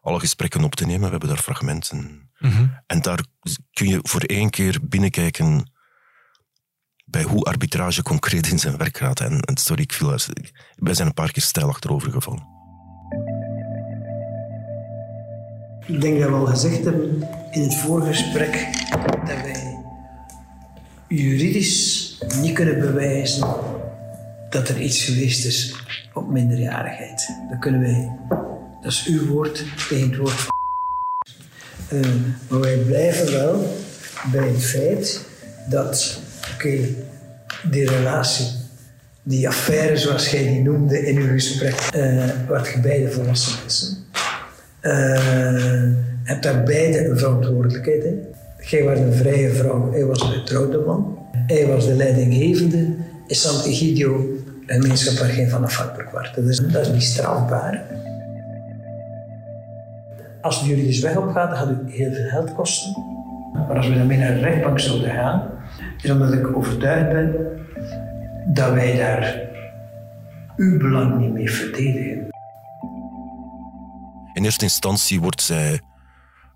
alle 0.01 0.19
gesprekken 0.19 0.63
op 0.63 0.75
te 0.75 0.85
nemen. 0.85 1.03
We 1.03 1.09
hebben 1.09 1.29
daar 1.29 1.37
fragmenten. 1.37 2.29
Mhm. 2.37 2.67
En 2.87 3.01
daar 3.01 3.25
kun 3.71 3.87
je 3.87 3.99
voor 4.01 4.21
één 4.21 4.49
keer 4.49 4.79
binnenkijken 4.81 5.71
bij 7.05 7.23
hoe 7.23 7.43
arbitrage 7.43 8.01
concreet 8.01 8.47
in 8.47 8.59
zijn 8.59 8.77
werk 8.77 8.97
gaat. 8.97 9.19
En, 9.19 9.39
en 9.39 9.57
sorry, 9.57 9.81
ik 9.81 9.93
viel, 9.93 10.17
wij 10.75 10.93
zijn 10.93 11.07
een 11.07 11.13
paar 11.13 11.31
keer 11.31 11.43
stijl 11.43 11.67
achterover 11.67 12.11
gevallen. 12.11 12.55
Ik 15.85 16.01
denk 16.01 16.19
dat 16.19 16.29
we 16.29 16.35
al 16.35 16.45
gezegd 16.45 16.83
hebben 16.83 17.27
in 17.51 17.61
het 17.61 17.75
vorige 17.75 18.07
gesprek 18.07 18.67
dat 19.25 19.41
wij 19.41 19.85
juridisch 21.07 22.17
niet 22.41 22.53
kunnen 22.53 22.79
bewijzen 22.79 23.76
dat 24.49 24.69
er 24.69 24.81
iets 24.81 25.03
geweest 25.03 25.45
is 25.45 25.75
op 26.13 26.29
minderjarigheid. 26.29 27.29
Dat 27.49 27.59
kunnen 27.59 27.81
wij, 27.81 28.11
dat 28.81 28.91
is 28.91 29.05
uw 29.05 29.27
woord 29.27 29.63
tegen 29.89 30.09
het 30.09 30.17
woord. 30.17 30.47
Uh, 31.93 32.01
maar 32.47 32.59
wij 32.59 32.77
blijven 32.77 33.31
wel 33.31 33.77
bij 34.31 34.47
het 34.47 34.65
feit 34.65 35.25
dat, 35.69 36.19
oké, 36.53 36.77
die 37.69 37.89
relatie, 37.89 38.47
die 39.23 39.47
affaire 39.47 39.97
zoals 39.97 40.31
jij 40.31 40.47
die 40.47 40.61
noemde 40.61 41.07
in 41.07 41.17
uw 41.17 41.27
gesprek, 41.27 41.89
uh, 41.95 42.23
wat 42.47 42.67
je 42.67 42.79
beide 42.79 43.11
volwassen 43.11 43.59
mensen. 43.59 43.97
Uh, 44.81 45.93
hebt 46.23 46.43
daar 46.43 46.63
beide 46.63 47.07
een 47.07 47.17
verantwoordelijkheid 47.17 48.03
in. 48.03 48.25
Jij 48.61 48.83
was 48.83 48.99
een 48.99 49.13
vrije 49.13 49.53
vrouw, 49.53 49.91
hij 49.91 50.05
was 50.05 50.21
een 50.21 50.31
getrouwde 50.31 50.77
man. 50.77 51.17
Hij 51.47 51.67
was 51.67 51.85
de 51.85 51.93
leidinggevende. 51.93 52.95
In 53.27 53.35
Sant 53.35 53.65
Egidio 53.65 54.36
een 54.67 54.81
gemeenschap 54.81 55.17
waar 55.17 55.29
geen 55.29 55.49
van 55.49 55.63
afhankelijk 55.63 56.11
wordt. 56.11 56.37
Is, 56.37 56.59
dat 56.59 56.81
is 56.81 56.91
niet 56.91 57.03
strafbaar. 57.03 57.85
Als 60.41 60.59
het 60.59 60.67
juridisch 60.67 60.99
weg 60.99 61.17
opgaat, 61.17 61.49
dan 61.49 61.57
gaat 61.57 61.67
het 61.67 61.91
heel 61.91 62.13
veel 62.13 62.29
geld 62.29 62.53
kosten. 62.53 63.03
Maar 63.53 63.77
als 63.77 63.87
we 63.87 63.95
daarmee 63.95 64.17
naar 64.17 64.33
de 64.33 64.39
rechtbank 64.39 64.79
zouden 64.79 65.11
gaan, 65.11 65.49
is 66.01 66.11
omdat 66.11 66.33
ik 66.33 66.55
overtuigd 66.55 67.09
ben 67.11 67.35
dat 68.53 68.73
wij 68.73 68.97
daar 68.97 69.41
uw 70.55 70.77
belang 70.77 71.19
niet 71.19 71.33
mee 71.33 71.51
verdedigen. 71.51 72.27
In 74.33 74.43
eerste 74.43 74.63
instantie 74.63 75.21
wordt 75.21 75.41
zij 75.41 75.81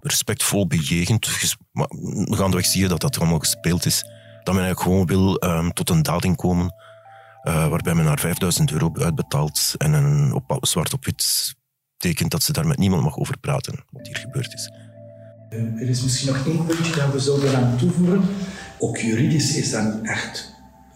respectvol 0.01 0.67
bejegend. 0.67 1.29
Maar 1.71 1.87
gaandeweg 2.25 2.65
zie 2.65 2.81
je 2.81 2.87
dat 2.87 3.01
dat 3.01 3.19
allemaal 3.19 3.39
gespeeld 3.39 3.85
is. 3.85 4.03
Dat 4.43 4.53
men 4.55 4.63
eigenlijk 4.63 4.81
gewoon 4.81 5.05
wil 5.05 5.43
um, 5.43 5.73
tot 5.73 5.89
een 5.89 6.03
dading 6.03 6.35
komen 6.35 6.73
uh, 7.43 7.67
waarbij 7.67 7.93
men 7.93 8.05
haar 8.05 8.19
5000 8.19 8.71
euro 8.71 8.91
uitbetaalt 8.93 9.75
en 9.77 9.93
een 9.93 10.33
op, 10.33 10.57
zwart 10.61 10.93
op 10.93 11.05
wit 11.05 11.55
tekent 11.97 12.31
dat 12.31 12.43
ze 12.43 12.53
daar 12.53 12.67
met 12.67 12.77
niemand 12.77 13.03
mag 13.03 13.17
over 13.17 13.37
praten, 13.39 13.83
wat 13.89 14.07
hier 14.07 14.17
gebeurd 14.17 14.53
is. 14.53 14.71
Er 15.49 15.89
is 15.89 16.03
misschien 16.03 16.33
nog 16.33 16.45
één 16.45 16.65
puntje 16.65 16.95
dat 16.95 17.11
we 17.11 17.19
zouden 17.19 17.55
aan 17.55 17.77
toevoegen. 17.77 18.21
Ook 18.79 18.97
juridisch 18.97 19.57
is 19.57 19.71
dat 19.71 19.93
niet 19.93 20.09
echt 20.09 20.53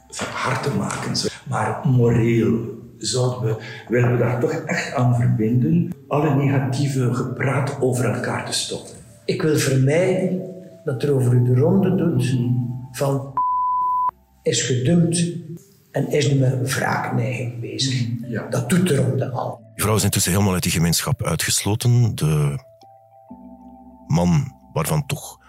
van 0.10 0.28
hard 0.28 0.64
te 0.64 0.70
maken. 0.70 1.12
Maar 1.50 1.80
moreel 1.84 2.76
zouden 2.98 3.50
we, 3.50 3.64
willen 3.88 4.12
we 4.12 4.18
daar 4.18 4.40
toch 4.40 4.52
echt 4.52 4.94
aan 4.94 5.16
verbinden. 5.16 5.94
Alle 6.08 6.36
negatieve 6.36 7.14
gepraat 7.14 7.82
over 7.82 8.06
elkaar 8.06 8.46
te 8.46 8.54
stoppen. 8.54 8.94
Ik 9.26 9.42
wil 9.42 9.58
vermijden 9.58 10.42
dat 10.84 11.04
er 11.04 11.14
over 11.14 11.34
u 11.34 11.44
de 11.44 11.56
ronde 11.56 11.96
doet 11.96 12.38
van 12.92 13.34
is 14.42 14.62
gedumpt 14.62 15.24
en 15.96 16.12
is 16.12 16.28
nu 16.28 16.36
met 16.36 16.74
wraakneiging 16.74 17.60
bezig. 17.60 18.08
Dat 18.50 18.70
doet 18.70 18.88
de 18.88 18.96
ronde 18.96 19.30
al. 19.30 19.72
Die 19.74 19.84
vrouw 19.84 19.96
is 19.96 20.04
intussen 20.04 20.32
helemaal 20.32 20.54
uit 20.54 20.64
die 20.64 20.72
gemeenschap 20.72 21.24
uitgesloten. 21.24 22.16
De 22.16 22.60
man 24.08 24.56
waarvan 24.74 25.06
toch 25.06 25.40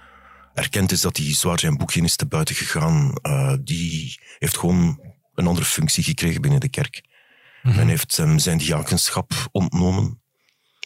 erkend 0.55 0.93
is 0.93 1.01
dat 1.01 1.17
hij 1.17 1.35
zwaar 1.35 1.59
zijn 1.59 1.77
boekje 1.77 2.03
is 2.03 2.17
te 2.17 2.27
buiten 2.27 2.55
gegaan, 2.55 3.13
uh, 3.23 3.55
die 3.61 4.21
heeft 4.39 4.57
gewoon 4.57 5.01
een 5.35 5.47
andere 5.47 5.67
functie 5.67 6.05
gekregen 6.05 6.41
binnen 6.41 6.61
de 6.61 6.69
kerk. 6.69 7.03
Mhm. 7.63 7.77
Men 7.77 7.89
heeft 7.89 8.17
hem 8.17 8.39
zijn 8.39 8.59
diakenschap 8.59 9.33
ontnomen. 9.53 10.21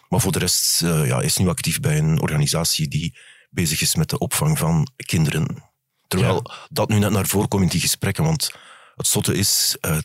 Maar 0.08 0.20
voor 0.20 0.32
de 0.32 0.38
rest 0.38 0.82
uh, 0.82 1.06
ja, 1.06 1.20
is 1.20 1.36
nu 1.36 1.48
actief 1.48 1.80
bij 1.80 1.98
een 1.98 2.20
organisatie 2.20 2.88
die 2.88 3.18
bezig 3.50 3.80
is 3.80 3.94
met 3.94 4.08
de 4.08 4.18
opvang 4.18 4.58
van 4.58 4.88
kinderen. 4.96 5.64
Terwijl 6.08 6.50
dat 6.68 6.88
nu 6.88 6.98
net 6.98 7.10
naar 7.10 7.26
voren 7.26 7.48
komt 7.48 7.62
in 7.62 7.68
die 7.68 7.80
gesprekken, 7.80 8.24
want 8.24 8.50
het 9.00 9.08
zotte 9.08 9.34
is, 9.34 9.76
uh, 9.80 9.98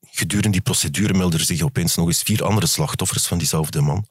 gedurende 0.00 0.50
die 0.50 0.60
procedure 0.60 1.14
melden 1.14 1.44
zich 1.44 1.62
opeens 1.62 1.96
nog 1.96 2.06
eens 2.06 2.22
vier 2.22 2.44
andere 2.44 2.66
slachtoffers 2.66 3.26
van 3.26 3.38
diezelfde 3.38 3.80
man. 3.80 4.06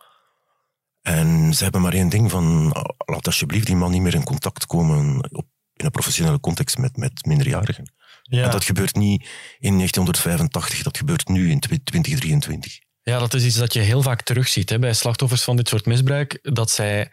En 1.02 1.54
ze 1.54 1.64
hebben 1.64 1.82
maar 1.82 1.94
één 1.94 2.10
ding 2.10 2.32
van, 2.32 2.76
laat 2.98 3.26
alsjeblieft 3.26 3.66
die 3.66 3.76
man 3.76 3.92
niet 3.92 4.02
meer 4.02 4.14
in 4.14 4.24
contact 4.24 4.66
komen 4.66 5.32
op, 5.32 5.46
in 5.74 5.86
een 5.86 5.92
professionele 5.92 6.40
context 6.40 6.78
met, 6.78 6.98
met 6.98 7.26
minderjarigen. 7.26 7.94
Ja. 8.22 8.44
En 8.44 8.52
dat 8.52 8.64
gebeurt 8.64 8.96
niet 8.96 9.22
in 9.60 9.76
1985, 9.76 10.84
dat 10.84 10.98
gebeurt 10.98 11.28
nu 11.28 11.50
in 11.50 11.60
2023. 11.60 12.80
Ja, 13.02 13.20
dat 13.20 13.34
is 13.34 13.46
iets 13.46 13.56
dat 13.56 13.74
je 13.74 13.80
heel 13.80 14.02
vaak 14.02 14.22
terugziet 14.22 14.70
hè, 14.70 14.80
bij 14.80 14.94
slachtoffers 14.94 15.44
van 15.44 15.56
dit 15.56 15.68
soort 15.68 15.86
misbruik, 15.86 16.40
dat 16.42 16.72
zij 16.72 17.12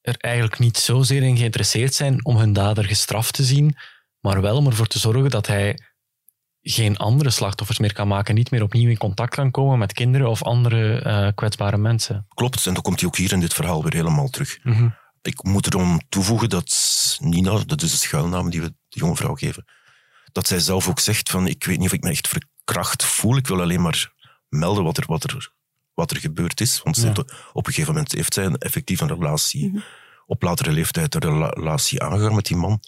er 0.00 0.16
eigenlijk 0.16 0.58
niet 0.58 0.78
zozeer 0.78 1.22
in 1.22 1.36
geïnteresseerd 1.36 1.94
zijn 1.94 2.24
om 2.24 2.36
hun 2.36 2.52
dader 2.52 2.84
gestraft 2.84 3.34
te 3.34 3.44
zien, 3.44 3.76
maar 4.20 4.40
wel 4.40 4.56
om 4.56 4.66
ervoor 4.66 4.86
te 4.86 4.98
zorgen 4.98 5.30
dat 5.30 5.46
hij 5.46 5.78
geen 6.68 6.96
andere 6.96 7.30
slachtoffers 7.30 7.78
meer 7.78 7.92
kan 7.92 8.08
maken, 8.08 8.34
niet 8.34 8.50
meer 8.50 8.62
opnieuw 8.62 8.90
in 8.90 8.96
contact 8.96 9.34
kan 9.34 9.50
komen 9.50 9.78
met 9.78 9.92
kinderen 9.92 10.28
of 10.28 10.42
andere 10.42 11.02
uh, 11.06 11.28
kwetsbare 11.34 11.76
mensen. 11.76 12.26
Klopt, 12.34 12.66
en 12.66 12.74
dan 12.74 12.82
komt 12.82 13.00
hij 13.00 13.08
ook 13.08 13.16
hier 13.16 13.32
in 13.32 13.40
dit 13.40 13.54
verhaal 13.54 13.82
weer 13.82 13.94
helemaal 13.94 14.28
terug. 14.28 14.58
Mm 14.62 14.72
-hmm. 14.72 14.94
Ik 15.22 15.42
moet 15.42 15.66
erom 15.66 16.00
toevoegen 16.08 16.48
dat 16.48 16.74
Nina, 17.20 17.58
dat 17.66 17.82
is 17.82 17.90
de 17.90 17.96
schuilnaam 17.96 18.50
die 18.50 18.60
we 18.60 18.66
de 18.88 18.98
jonge 18.98 19.16
vrouw 19.16 19.34
geven, 19.34 19.64
dat 20.32 20.46
zij 20.46 20.58
zelf 20.58 20.88
ook 20.88 21.00
zegt 21.00 21.30
van 21.30 21.46
ik 21.46 21.64
weet 21.64 21.78
niet 21.78 21.86
of 21.86 21.92
ik 21.92 22.02
me 22.02 22.10
echt 22.10 22.28
verkracht 22.28 23.04
voel, 23.04 23.36
ik 23.36 23.46
wil 23.46 23.60
alleen 23.60 23.82
maar 23.82 24.12
melden 24.48 24.84
wat 24.84 24.96
er, 24.96 25.04
wat 25.06 25.24
er, 25.24 25.52
wat 25.94 26.10
er 26.10 26.16
gebeurd 26.16 26.60
is. 26.60 26.80
Want 26.82 26.96
Ja. 26.96 27.10
op 27.52 27.66
een 27.66 27.72
gegeven 27.72 27.92
moment 27.94 28.12
heeft 28.12 28.34
zij 28.34 28.44
een, 28.44 28.56
effectief 28.56 29.00
een 29.00 29.08
relatie, 29.08 29.82
op 30.26 30.42
latere 30.42 30.72
leeftijd 30.72 31.14
een 31.14 31.20
rela- 31.20 31.48
relatie 31.48 32.02
aangegaan 32.02 32.34
met 32.34 32.46
die 32.46 32.56
man. 32.56 32.80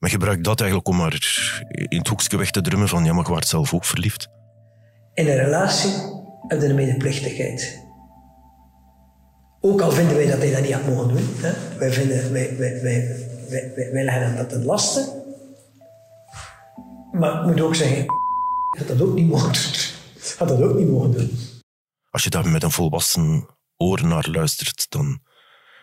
Maar 0.00 0.10
gebruikt 0.10 0.44
dat 0.44 0.60
eigenlijk 0.60 0.88
om 0.88 0.96
maar 0.96 1.18
in 1.68 1.98
het 1.98 2.08
hoekje 2.08 2.36
weg 2.36 2.50
te 2.50 2.60
drummen 2.60 2.88
van 2.88 3.04
ja, 3.04 3.12
maar 3.12 3.24
je 3.24 3.32
waart 3.32 3.48
zelf 3.48 3.74
ook 3.74 3.84
verliefd. 3.84 4.28
In 5.14 5.28
een 5.28 5.36
relatie 5.36 5.90
heb 6.48 6.60
je 6.60 6.68
een 6.68 6.74
medeplichtigheid. 6.74 7.84
Ook 9.60 9.80
al 9.80 9.90
vinden 9.90 10.16
wij 10.16 10.26
dat 10.26 10.38
hij 10.38 10.50
dat 10.50 10.62
niet 10.62 10.72
had 10.72 10.86
mogen 10.86 11.08
doen. 11.08 11.34
Hè? 11.36 11.78
Wij, 11.78 11.92
vinden, 11.92 12.32
wij, 12.32 12.56
wij, 12.56 12.82
wij, 12.82 13.06
wij, 13.48 13.72
wij, 13.76 13.92
wij 13.92 14.04
leggen 14.04 14.22
hem 14.22 14.36
dat 14.36 14.48
ten 14.48 14.64
laste. 14.64 15.22
Maar 17.12 17.40
ik 17.40 17.46
moet 17.46 17.60
ook 17.60 17.74
zeggen, 17.74 17.98
ik 18.72 18.78
had 18.78 18.88
dat 18.88 19.00
ook 19.00 19.14
niet 19.14 19.28
mogen 19.28 19.52
doen. 19.52 19.72
Had 20.36 20.48
dat 20.48 20.62
ook 20.62 20.78
niet 20.78 20.88
mogen 20.88 21.12
doen. 21.12 21.38
Als 22.10 22.24
je 22.24 22.30
daar 22.30 22.48
met 22.48 22.62
een 22.62 22.70
volwassen 22.70 23.46
oor 23.76 24.06
naar 24.06 24.28
luistert, 24.30 24.86
dan 24.88 25.20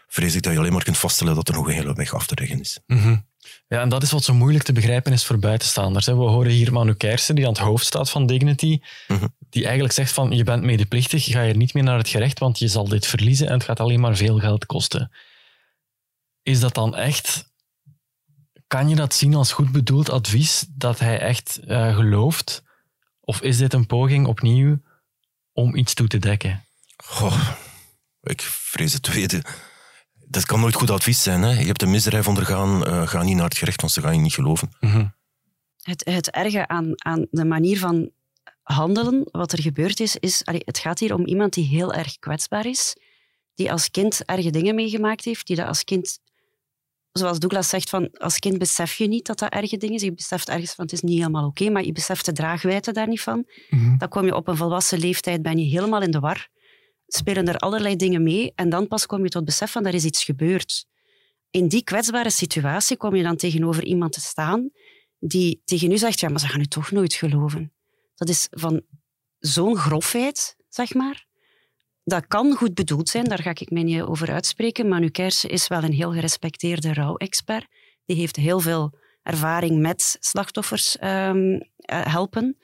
vrees 0.07 0.35
ik 0.35 0.41
dat 0.41 0.53
je 0.53 0.59
alleen 0.59 0.73
maar 0.73 0.83
kunt 0.83 0.97
vaststellen 0.97 1.35
dat 1.35 1.47
er 1.47 1.53
nog 1.53 1.67
een 1.67 1.73
hele 1.73 1.93
weg 1.93 2.13
af 2.13 2.27
te 2.27 2.35
leggen 2.39 2.59
is. 2.59 2.79
Mhm. 2.85 3.15
Ja, 3.67 3.81
en 3.81 3.89
dat 3.89 4.03
is 4.03 4.11
wat 4.11 4.23
zo 4.23 4.33
moeilijk 4.33 4.63
te 4.63 4.73
begrijpen 4.73 5.13
is 5.13 5.25
voor 5.25 5.39
buitenstaanders. 5.39 6.05
hè. 6.05 6.15
We 6.15 6.23
horen 6.23 6.51
hier 6.51 6.73
Manu 6.73 6.93
Kersen, 6.93 7.35
die 7.35 7.45
aan 7.47 7.53
het 7.53 7.61
hoofd 7.61 7.85
staat 7.85 8.09
van 8.09 8.25
Dignity, 8.25 8.79
die 9.49 9.63
eigenlijk 9.63 9.93
zegt 9.93 10.11
van 10.11 10.31
je 10.31 10.43
bent 10.43 10.63
medeplichtig, 10.63 11.25
ga 11.25 11.43
hier 11.43 11.55
niet 11.55 11.73
meer 11.73 11.83
naar 11.83 11.97
het 11.97 12.09
gerecht, 12.09 12.39
want 12.39 12.59
je 12.59 12.67
zal 12.67 12.87
dit 12.87 13.05
verliezen 13.05 13.47
en 13.47 13.53
het 13.53 13.63
gaat 13.63 13.79
alleen 13.79 13.99
maar 13.99 14.15
veel 14.15 14.39
geld 14.39 14.65
kosten. 14.65 15.11
Is 16.43 16.59
dat 16.59 16.73
dan 16.73 16.95
echt... 16.95 17.45
Kan 18.67 18.89
je 18.89 18.95
dat 18.95 19.13
zien 19.13 19.35
als 19.35 19.51
goed 19.51 19.71
bedoeld 19.71 20.09
advies, 20.09 20.65
dat 20.69 20.99
hij 20.99 21.19
echt 21.19 21.59
eh, 21.59 21.95
gelooft? 21.95 22.63
Of 23.21 23.41
is 23.41 23.57
dit 23.57 23.73
een 23.73 23.85
poging 23.85 24.27
opnieuw 24.27 24.81
om 25.53 25.75
iets 25.75 25.93
toe 25.93 26.07
te 26.07 26.19
dekken? 26.19 26.65
Goh, 26.97 27.49
ik 28.21 28.41
vrees 28.41 28.93
het 28.93 29.01
tweede. 29.01 29.43
Dat 30.29 30.45
kan 30.45 30.59
nooit 30.59 30.75
goed 30.75 30.89
advies 30.89 31.23
zijn. 31.23 31.41
Hè? 31.41 31.59
Je 31.59 31.65
hebt 31.65 31.81
een 31.81 31.89
misdrijf 31.89 32.27
ondergaan, 32.27 32.85
eh, 32.85 33.07
ga 33.07 33.23
niet 33.23 33.35
naar 33.35 33.45
het 33.45 33.57
gerecht, 33.57 33.81
want 33.81 33.93
ze 33.93 34.01
gaan 34.01 34.15
je 34.15 34.21
niet 34.21 34.33
geloven. 34.33 34.69
Het, 35.81 36.05
het 36.05 36.31
erge 36.31 36.67
aan, 36.67 36.91
aan 36.95 37.27
de 37.31 37.45
manier 37.45 37.79
van 37.79 38.11
handelen, 38.63 39.27
wat 39.31 39.51
er 39.51 39.61
gebeurd 39.61 39.99
is, 39.99 40.15
is 40.15 40.45
allee, 40.45 40.61
het 40.65 40.77
gaat 40.77 40.99
hier 40.99 41.13
om 41.13 41.25
iemand 41.25 41.53
die 41.53 41.65
heel 41.65 41.93
erg 41.93 42.19
kwetsbaar 42.19 42.65
is, 42.65 42.95
die 43.55 43.71
als 43.71 43.91
kind 43.91 44.25
erge 44.25 44.49
dingen 44.49 44.75
meegemaakt 44.75 45.25
heeft, 45.25 45.47
die 45.47 45.55
dat 45.55 45.67
als 45.67 45.83
kind, 45.83 46.19
zoals 47.11 47.39
Douglas 47.39 47.69
zegt, 47.69 47.89
van 47.89 48.09
als 48.11 48.39
kind 48.39 48.57
besef 48.57 48.93
je 48.93 49.07
niet 49.07 49.25
dat 49.25 49.39
dat 49.39 49.51
erge 49.51 49.77
dingen 49.77 49.95
is. 49.95 50.01
Je 50.01 50.13
beseft 50.13 50.49
ergens 50.49 50.73
van 50.73 50.83
het 50.83 50.93
is 50.93 51.01
niet 51.01 51.17
helemaal 51.17 51.45
oké, 51.45 51.69
maar 51.69 51.83
je 51.83 51.91
beseft 51.91 52.25
de 52.25 52.31
draagwijte 52.31 52.91
daar 52.91 53.07
niet 53.07 53.21
van. 53.21 53.45
Dan 53.97 54.09
kom 54.09 54.25
je 54.25 54.35
op 54.35 54.47
een 54.47 54.57
volwassen 54.57 54.99
leeftijd, 54.99 55.41
ben 55.41 55.57
je 55.57 55.65
helemaal 55.65 56.01
in 56.01 56.11
de 56.11 56.19
war. 56.19 56.47
Spelen 57.07 57.47
er 57.47 57.57
allerlei 57.57 57.95
dingen 57.95 58.23
mee 58.23 58.51
en 58.55 58.69
dan 58.69 58.87
pas 58.87 59.05
kom 59.05 59.23
je 59.23 59.29
tot 59.29 59.45
besef 59.45 59.71
van 59.71 59.85
er 59.85 59.93
is 59.93 60.05
iets 60.05 60.23
gebeurd. 60.23 60.85
In 61.49 61.67
die 61.67 61.83
kwetsbare 61.83 62.29
situatie 62.29 62.97
kom 62.97 63.15
je 63.15 63.23
dan 63.23 63.35
tegenover 63.35 63.83
iemand 63.83 64.13
te 64.13 64.19
staan 64.19 64.71
die 65.19 65.61
tegen 65.65 65.91
u 65.91 65.97
zegt, 65.97 66.19
ja, 66.19 66.29
maar 66.29 66.39
ze 66.39 66.47
gaan 66.47 66.59
u 66.59 66.65
toch 66.65 66.91
nooit 66.91 67.13
geloven. 67.13 67.73
Dat 68.15 68.29
is 68.29 68.47
van 68.49 68.81
zo'n 69.39 69.77
grofheid, 69.77 70.55
zeg 70.69 70.93
maar. 70.93 71.25
Dat 72.03 72.27
kan 72.27 72.55
goed 72.55 72.73
bedoeld 72.73 73.09
zijn, 73.09 73.25
daar 73.25 73.41
ga 73.41 73.49
ik 73.49 73.69
mij 73.69 73.83
niet 73.83 74.01
over 74.01 74.31
uitspreken. 74.31 74.87
Manu 74.87 75.09
Kersen 75.09 75.49
is 75.49 75.67
wel 75.67 75.83
een 75.83 75.93
heel 75.93 76.11
gerespecteerde 76.11 76.93
rouwexpert. 76.93 77.67
Die 78.05 78.17
heeft 78.17 78.35
heel 78.35 78.59
veel 78.59 78.97
ervaring 79.23 79.79
met 79.79 80.17
slachtoffers 80.19 80.97
ehm, 80.97 81.59
eh, 81.77 82.05
helpen. 82.05 82.57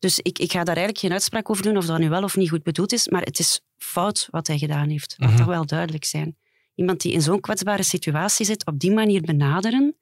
Dus 0.00 0.18
ik, 0.18 0.38
ik 0.38 0.50
ga 0.52 0.58
daar 0.58 0.76
eigenlijk 0.76 0.98
geen 0.98 1.12
uitspraak 1.12 1.50
over 1.50 1.62
doen 1.62 1.76
of 1.76 1.86
dat 1.86 1.98
nu 1.98 2.08
wel 2.08 2.22
of 2.22 2.36
niet 2.36 2.48
goed 2.48 2.62
bedoeld 2.62 2.92
is, 2.92 3.08
maar 3.08 3.22
het 3.22 3.38
is 3.38 3.60
fout 3.76 4.28
wat 4.30 4.46
hij 4.46 4.58
gedaan 4.58 4.88
heeft. 4.88 5.14
Laat 5.18 5.28
Mhm. 5.28 5.38
dat 5.38 5.46
wel 5.46 5.66
duidelijk 5.66 6.04
zijn. 6.04 6.36
Iemand 6.74 7.00
die 7.00 7.12
in 7.12 7.22
zo'n 7.22 7.40
kwetsbare 7.40 7.82
situatie 7.82 8.46
zit, 8.46 8.66
op 8.66 8.78
die 8.78 8.92
manier 8.92 9.20
benaderen, 9.20 9.96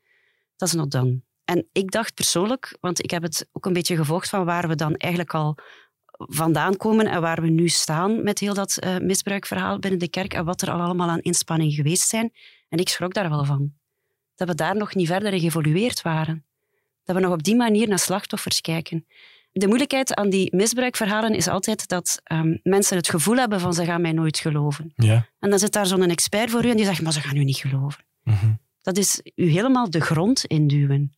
dat 0.57 0.69
is 0.69 0.75
not 0.75 0.91
done. 0.91 1.21
En 1.45 1.69
ik 1.73 1.91
dacht 1.91 2.15
persoonlijk, 2.15 2.77
want 2.81 3.03
ik 3.03 3.11
heb 3.11 3.23
het 3.23 3.49
ook 3.53 3.67
een 3.67 3.73
beetje 3.73 3.97
gevolgd 3.97 4.29
van 4.29 4.45
waar 4.45 4.69
we 4.69 4.75
dan 4.75 4.97
eigenlijk 4.97 5.35
al 5.35 5.57
vandaan 6.17 6.77
komen 6.77 7.07
en 7.07 7.21
waar 7.21 7.43
we 7.43 7.49
nu 7.49 7.69
staan 7.69 8.23
met 8.23 8.39
heel 8.39 8.55
dat 8.55 8.77
eh, 8.77 8.97
misbruikverhaal 8.99 9.79
binnen 9.79 10.01
de 10.01 10.09
kerk 10.09 10.35
en 10.35 10.45
wat 10.45 10.63
er 10.63 10.71
al 10.71 10.81
allemaal 10.81 11.09
aan 11.09 11.21
inspanning 11.21 11.73
geweest 11.75 12.09
zijn. 12.09 12.33
En 12.69 12.79
ik 12.79 12.89
schrok 12.89 13.15
daar 13.15 13.31
wel 13.31 13.45
van. 13.45 13.73
Dat 14.35 14.49
we 14.49 14.55
daar 14.55 14.77
nog 14.77 14.95
niet 14.95 15.07
verder 15.07 15.33
in 15.33 15.41
geëvolueerd 15.41 16.03
waren. 16.03 16.47
Dat 17.05 17.17
we 17.17 17.23
nog 17.23 17.33
op 17.33 17.43
die 17.43 17.57
manier 17.57 17.89
naar 17.89 17.99
slachtoffers 17.99 18.61
kijken. 18.61 19.07
De 19.53 19.67
moeilijkheid 19.67 20.15
aan 20.15 20.31
die 20.31 20.57
misbruikverhalen 20.57 21.35
is 21.35 21.49
altijd 21.49 21.89
dat 21.89 22.21
ehm, 22.25 22.57
mensen 22.63 22.97
het 22.97 23.09
gevoel 23.09 23.37
hebben 23.37 23.61
van 23.61 23.75
ze 23.75 23.85
gaan 23.85 24.01
mij 24.01 24.13
nooit 24.13 24.39
geloven. 24.39 24.93
Ja. 24.95 25.29
En 25.39 25.51
dan 25.51 25.59
zit 25.59 25.73
daar 25.73 25.87
zo'n 25.87 26.11
expert 26.11 26.51
voor 26.51 26.65
u 26.65 26.71
en 26.71 26.77
die 26.77 26.85
zegt, 26.85 27.03
maar 27.03 27.13
ze 27.13 27.21
gaan 27.21 27.37
u 27.37 27.45
niet 27.45 27.57
geloven. 27.57 28.05
Mhm. 28.23 28.55
Dat 28.83 28.97
is 28.97 29.21
u 29.35 29.51
helemaal 29.51 29.91
de 29.91 30.01
grond 30.01 30.45
induwen. 30.45 31.17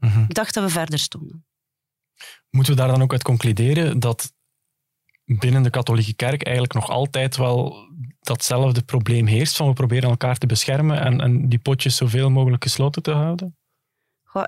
Mhm. 0.00 0.22
Ik 0.22 0.34
dacht 0.34 0.54
dat 0.54 0.64
we 0.64 0.70
verder 0.70 0.98
stonden. 0.98 1.44
Moeten 2.50 2.74
we 2.74 2.80
daar 2.80 2.88
dan 2.88 3.02
ook 3.02 3.12
uit 3.12 3.22
concluderen 3.22 4.00
dat 4.00 4.32
binnen 5.24 5.62
de 5.62 5.70
katholieke 5.70 6.14
kerk 6.14 6.42
eigenlijk 6.42 6.74
nog 6.74 6.88
altijd 6.88 7.36
wel 7.36 7.88
datzelfde 8.20 8.82
probleem 8.82 9.26
heerst 9.26 9.56
van 9.56 9.66
we 9.68 9.72
proberen 9.72 10.10
elkaar 10.10 10.38
te 10.38 10.46
beschermen 10.46 11.00
en, 11.00 11.20
en 11.20 11.48
die 11.48 11.58
potjes 11.58 11.96
zoveel 11.96 12.30
mogelijk 12.30 12.62
gesloten 12.62 13.02
te 13.02 13.10
houden? 13.10 13.56
Goh, 14.22 14.44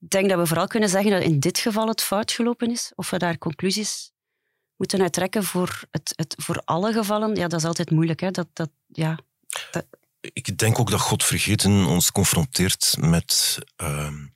ik 0.00 0.10
denk 0.10 0.28
dat 0.28 0.38
we 0.38 0.46
vooral 0.46 0.66
kunnen 0.66 0.88
zeggen 0.88 1.10
dat 1.10 1.22
in 1.22 1.40
dit 1.40 1.58
geval 1.58 1.88
het 1.88 2.02
fout 2.02 2.32
gelopen 2.32 2.70
is. 2.70 2.92
Of 2.94 3.10
we 3.10 3.18
daar 3.18 3.38
conclusies 3.38 4.12
moeten 4.76 5.00
uittrekken 5.00 5.44
voor, 5.44 5.80
het, 5.90 6.12
het, 6.16 6.34
voor 6.38 6.62
alle 6.64 6.92
gevallen. 6.92 7.34
Ja, 7.34 7.48
dat 7.48 7.60
is 7.60 7.66
altijd 7.66 7.90
moeilijk. 7.90 8.20
Hè? 8.20 8.30
Dat, 8.30 8.48
dat, 8.52 8.70
ja, 8.86 9.18
dat, 9.70 9.86
Ik 10.20 10.58
denk 10.58 10.78
ook 10.78 10.90
dat 10.90 11.00
God 11.00 11.24
vergeten 11.24 11.84
ons 11.84 12.12
confronteert 12.12 12.96
met 13.00 13.58
ehm, 13.76 14.26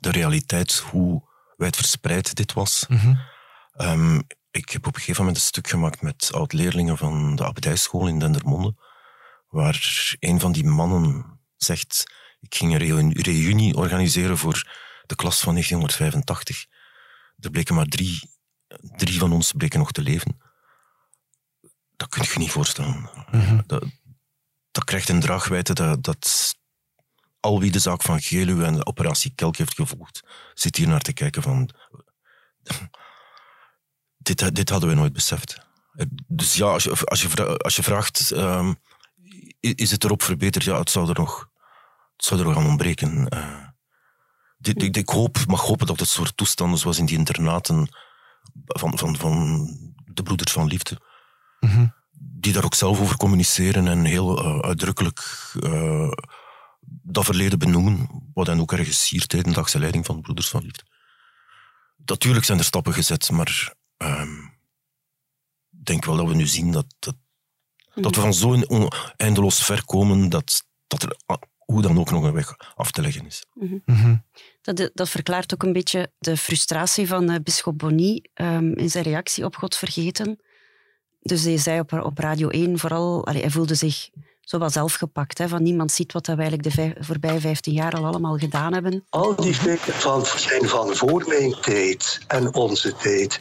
de 0.00 0.10
realiteit, 0.10 0.74
hoe 0.76 1.22
wijdverspreid 1.56 2.34
dit 2.34 2.52
was. 2.52 2.86
Ehm, 3.72 4.20
ik 4.50 4.68
heb 4.68 4.86
op 4.86 4.94
een 4.94 5.00
gegeven 5.00 5.20
moment 5.20 5.36
een 5.36 5.48
stuk 5.48 5.68
gemaakt 5.68 6.02
met 6.02 6.30
oud-leerlingen 6.32 6.96
van 6.96 7.36
de 7.36 7.44
abdijschool 7.44 8.06
in 8.06 8.18
Dendermonde, 8.18 8.74
waar 9.48 10.16
een 10.20 10.40
van 10.40 10.52
die 10.52 10.64
mannen 10.64 11.38
zegt, 11.56 12.04
ik 12.40 12.54
ging 12.54 12.72
een 12.72 12.78
reu- 12.78 13.12
reunie 13.12 13.76
organiseren 13.76 14.38
voor 14.38 14.86
de 15.08 15.14
klas 15.14 15.40
van 15.40 15.52
1985. 15.52 16.66
Er 17.38 17.50
bleken 17.50 17.74
maar 17.74 17.86
drie, 17.86 18.30
drie 18.96 19.18
van 19.18 19.32
ons 19.32 19.52
bleken 19.52 19.78
nog 19.78 19.92
te 19.92 20.02
leven. 20.02 20.40
Dat 21.96 22.08
kun 22.08 22.22
je 22.22 22.30
je 22.32 22.38
niet 22.38 22.50
voorstellen. 22.50 23.10
Dat, 23.66 23.84
dat 24.70 24.84
krijgt 24.84 25.08
een 25.08 25.20
draagwijte 25.20 25.72
dat, 25.72 26.02
dat 26.04 26.54
al 27.40 27.60
wie 27.60 27.70
de 27.70 27.78
zaak 27.78 28.02
van 28.02 28.20
Geluwe 28.20 28.64
en 28.64 28.74
de 28.74 28.86
operatie 28.86 29.32
Kelk 29.34 29.56
heeft 29.56 29.74
gevolgd, 29.74 30.22
zit 30.54 30.76
hier 30.76 30.88
naar 30.88 31.00
te 31.00 31.12
kijken 31.12 31.42
van... 31.42 31.70
Dit, 34.16 34.54
dit 34.54 34.68
hadden 34.68 34.88
we 34.88 34.94
nooit 34.94 35.12
beseft. 35.12 35.66
Dus 36.26 36.54
ja, 36.54 36.66
als 36.66 36.84
je, 36.84 37.04
als 37.04 37.22
je, 37.22 37.58
als 37.58 37.76
je 37.76 37.82
vraagt, 37.82 38.30
ehm, 38.30 38.74
is 39.60 39.90
het 39.90 40.04
erop 40.04 40.22
verbeterd? 40.22 40.64
Ja, 40.64 40.78
het 40.78 40.90
zou 40.90 41.08
er 41.08 41.14
nog, 41.14 41.50
het 42.16 42.24
zou 42.24 42.40
er 42.40 42.46
nog 42.46 42.56
aan 42.56 42.66
ontbreken. 42.66 43.28
Eh, 43.28 43.67
ik, 44.60 44.96
ik 44.96 45.08
hoop, 45.08 45.38
mag 45.46 45.60
hopen 45.60 45.86
dat 45.86 46.00
het 46.00 46.08
soort 46.08 46.36
toestanden 46.36 46.78
zoals 46.78 46.98
in 46.98 47.06
die 47.06 47.18
internaten 47.18 47.88
van, 48.64 48.98
van, 48.98 49.16
van 49.16 49.66
de 50.04 50.22
broeders 50.22 50.52
van 50.52 50.66
liefde, 50.66 51.00
die 52.18 52.52
daar 52.52 52.64
ook 52.64 52.74
zelf 52.74 53.00
over 53.00 53.16
communiceren 53.16 53.88
en 53.88 54.04
heel 54.04 54.38
eh, 54.38 54.58
uitdrukkelijk 54.58 55.52
eh, 55.60 56.10
dat 56.80 57.24
verleden 57.24 57.58
benoemen, 57.58 58.08
wat 58.34 58.46
dan 58.46 58.60
ook 58.60 58.72
ergens 58.72 59.08
hier 59.08 59.26
tijdendagse 59.26 59.78
leiding 59.78 60.06
van 60.06 60.16
de 60.16 60.22
broeders 60.22 60.48
van 60.48 60.62
liefde. 60.62 60.82
Natuurlijk 61.96 62.44
zijn 62.44 62.58
er 62.58 62.64
stappen 62.64 62.92
gezet, 62.92 63.30
maar 63.30 63.74
ehm, 63.96 64.38
ik 65.70 65.84
denk 65.84 66.04
wel 66.04 66.16
dat 66.16 66.26
we 66.26 66.34
nu 66.34 66.46
zien 66.46 66.72
dat, 66.72 66.86
dat, 66.98 67.16
dat 67.94 68.14
we 68.14 68.20
van 68.20 68.34
zo 68.34 68.62
eindeloos 69.16 69.64
ver 69.64 69.84
komen 69.84 70.28
dat, 70.28 70.64
dat 70.86 71.02
er 71.02 71.16
hoe 71.72 71.82
dan 71.82 71.98
ook 71.98 72.10
nog 72.10 72.24
een 72.24 72.32
weg 72.32 72.56
af 72.74 72.90
te 72.90 73.02
leggen 73.02 73.26
is. 73.26 73.44
Dat, 74.62 74.90
dat 74.94 75.08
verklaart 75.08 75.54
ook 75.54 75.62
een 75.62 75.72
beetje 75.72 76.12
de 76.18 76.36
frustratie 76.36 77.06
van 77.06 77.30
eh 77.30 77.36
bisschop 77.42 77.78
Bonny 77.78 78.24
ehm, 78.34 78.72
in 78.72 78.90
zijn 78.90 79.04
reactie 79.04 79.44
op 79.44 79.56
God 79.56 79.76
vergeten. 79.76 80.40
Dus 81.20 81.44
hij 81.44 81.56
zei 81.56 81.80
op, 81.80 81.92
op 81.92 82.18
Radio 82.18 82.48
1 82.48 82.78
vooral, 82.78 83.26
allee, 83.26 83.40
hij 83.40 83.50
voelde 83.50 83.74
zich 83.74 84.08
zo 84.48 84.58
wel 84.58 84.70
zelf 84.70 84.94
gepakt. 84.94 85.38
Hè, 85.38 85.48
van 85.48 85.62
niemand 85.62 85.92
ziet 85.92 86.12
wat 86.12 86.26
we 86.26 86.32
eigenlijk 86.32 86.62
de 86.62 86.70
vijf, 86.70 86.92
voorbije 87.00 87.40
15 87.40 87.72
jaar 87.72 87.92
al 87.92 88.06
allemaal 88.06 88.36
gedaan 88.38 88.72
hebben. 88.72 89.04
Al 89.08 89.34
die 89.36 89.54
van, 89.54 90.26
zijn 90.26 90.68
van 90.68 90.94
voor 90.94 91.24
mijn 91.26 91.54
tijd 91.60 92.20
en 92.26 92.54
onze 92.54 92.94
tijd. 92.96 93.40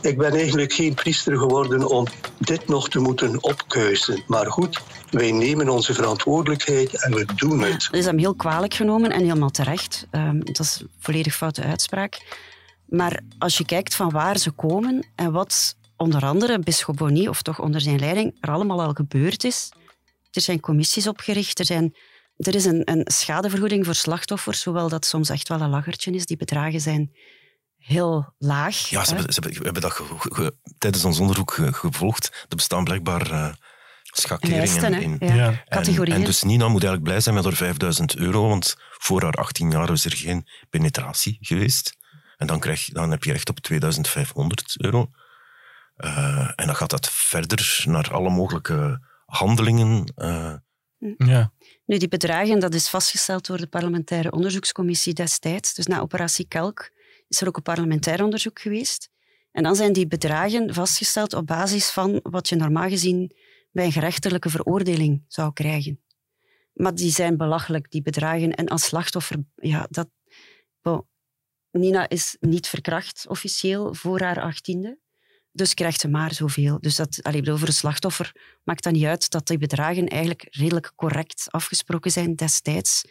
Ik 0.00 0.18
ben 0.18 0.32
eigenlijk 0.32 0.72
geen 0.72 0.94
priester 0.94 1.38
geworden 1.38 1.88
om 1.88 2.06
dit 2.38 2.68
nog 2.68 2.88
te 2.88 2.98
moeten 2.98 3.42
opkuisen. 3.42 4.22
Maar 4.26 4.46
goed, 4.46 4.80
wij 5.10 5.32
nemen 5.32 5.68
onze 5.68 5.94
verantwoordelijkheid 5.94 7.02
en 7.02 7.14
we 7.14 7.26
doen 7.34 7.60
het. 7.60 7.88
Dat 7.90 8.00
is 8.00 8.06
hem 8.06 8.18
heel 8.18 8.34
kwalijk 8.34 8.74
genomen 8.74 9.10
en 9.10 9.20
helemaal 9.20 9.50
terecht. 9.50 10.06
Ehm, 10.10 10.40
dat 10.40 10.58
is 10.58 10.78
een 10.80 10.90
volledig 10.98 11.34
foute 11.34 11.62
uitspraak. 11.62 12.20
Maar 12.84 13.20
als 13.38 13.58
je 13.58 13.64
kijkt 13.64 13.94
van 13.94 14.10
waar 14.10 14.38
ze 14.38 14.50
komen 14.50 15.06
en 15.14 15.32
wat 15.32 15.76
onder 15.96 16.22
andere 16.22 16.58
Bisschop 16.58 16.96
Bonny, 16.96 17.26
of 17.26 17.42
toch 17.42 17.60
onder 17.60 17.80
zijn 17.80 17.98
leiding, 17.98 18.34
er 18.40 18.50
allemaal 18.50 18.82
al 18.82 18.92
gebeurd 18.92 19.44
is. 19.44 19.70
Er 20.30 20.40
zijn 20.40 20.60
commissies 20.60 21.06
opgericht, 21.06 21.58
er, 21.58 21.64
zijn, 21.64 21.96
er 22.36 22.54
is 22.54 22.64
een, 22.64 22.82
een 22.84 23.02
schadevergoeding 23.04 23.84
voor 23.84 23.94
slachtoffers, 23.94 24.64
hoewel 24.64 24.88
dat 24.88 25.06
soms 25.06 25.28
echt 25.28 25.48
wel 25.48 25.60
een 25.60 25.70
lachertje 25.70 26.10
is. 26.12 26.26
Die 26.26 26.36
bedragen 26.36 26.80
zijn 26.80 27.12
heel 27.76 28.34
laag. 28.38 28.76
Ja, 28.88 29.04
ze 29.04 29.14
hebben, 29.14 29.32
ze 29.32 29.40
hebben, 29.40 29.58
we 29.58 29.64
hebben 29.64 29.82
dat 29.82 29.92
ge- 29.92 30.04
ge- 30.18 30.56
tijdens 30.78 31.04
ons 31.04 31.18
onderzoek 31.18 31.52
ge- 31.52 31.72
gevolgd. 31.72 32.46
Er 32.48 32.56
bestaan 32.56 32.84
blijkbaar 32.84 33.30
eh 33.30 33.52
schakeringen 34.02 35.02
in. 35.02 35.16
Ja. 35.36 35.64
Categorieën. 35.68 36.16
en 36.16 36.24
dus 36.24 36.42
Nina 36.42 36.64
moet 36.64 36.82
eigenlijk 36.82 37.02
blij 37.02 37.20
zijn 37.20 37.34
met 37.34 37.44
haar 37.44 37.52
5000 37.54 38.16
euro, 38.16 38.48
want 38.48 38.76
voor 38.98 39.22
haar 39.22 39.32
18 39.32 39.70
jaar 39.70 39.92
is 39.92 40.04
er 40.04 40.16
geen 40.16 40.48
penetratie 40.70 41.38
geweest. 41.40 41.96
En 42.36 42.46
dan, 42.46 42.58
krijg, 42.60 42.88
dan 42.88 43.10
heb 43.10 43.24
je 43.24 43.32
recht 43.32 43.48
op 43.48 43.60
2500 43.60 44.74
euro. 44.76 45.10
Eh, 45.96 46.50
en 46.56 46.66
dan 46.66 46.76
gaat 46.76 46.90
dat 46.90 47.10
verder 47.10 47.82
naar 47.84 48.12
alle 48.12 48.30
mogelijke 48.30 49.07
handelingen. 49.28 50.12
eh, 50.14 50.54
Ja. 51.16 51.52
Nu, 51.84 51.98
die 51.98 52.08
bedragen, 52.08 52.58
dat 52.60 52.74
is 52.74 52.88
vastgesteld 52.88 53.46
door 53.46 53.56
de 53.58 53.66
parlementaire 53.66 54.30
onderzoekscommissie 54.30 55.12
destijds. 55.14 55.74
Dus 55.74 55.86
na 55.86 56.00
operatie 56.00 56.48
Kelk 56.48 56.90
is 57.28 57.40
er 57.40 57.48
ook 57.48 57.56
een 57.56 57.62
parlementair 57.62 58.24
onderzoek 58.24 58.60
geweest. 58.60 59.10
En 59.52 59.62
dan 59.62 59.76
zijn 59.76 59.92
die 59.92 60.06
bedragen 60.06 60.74
vastgesteld 60.74 61.32
op 61.34 61.46
basis 61.46 61.90
van 61.90 62.20
wat 62.22 62.48
je 62.48 62.56
normaal 62.56 62.88
gezien 62.88 63.32
bij 63.70 63.84
een 63.84 63.92
gerechtelijke 63.92 64.50
veroordeling 64.50 65.24
zou 65.28 65.52
krijgen. 65.52 66.02
Maar 66.72 66.94
die 66.94 67.10
zijn 67.10 67.36
belachelijk, 67.36 67.90
die 67.90 68.02
bedragen. 68.02 68.54
En 68.54 68.68
als 68.68 68.84
slachtoffer, 68.84 69.36
ja, 69.54 69.86
dat... 69.90 70.08
Bon, 70.80 71.06
Nina 71.70 72.08
is 72.08 72.36
niet 72.40 72.68
verkracht 72.68 73.26
officieel 73.28 73.94
voor 73.94 74.20
haar 74.20 74.40
achttiende. 74.40 74.98
Dus 75.58 75.74
krijgt 75.74 76.00
ze 76.00 76.08
maar 76.08 76.34
zoveel. 76.34 76.80
Dus 76.80 76.96
dat, 76.96 77.22
allee, 77.22 77.40
bedoel, 77.40 77.56
voor 77.56 77.68
een 77.68 77.74
slachtoffer 77.74 78.32
maakt 78.64 78.82
dat 78.82 78.92
niet 78.92 79.04
uit 79.04 79.30
dat 79.30 79.46
die 79.46 79.58
bedragen 79.58 80.06
eigenlijk 80.08 80.46
redelijk 80.50 80.92
correct 80.96 81.46
afgesproken 81.50 82.10
zijn 82.10 82.34
destijds. 82.34 83.04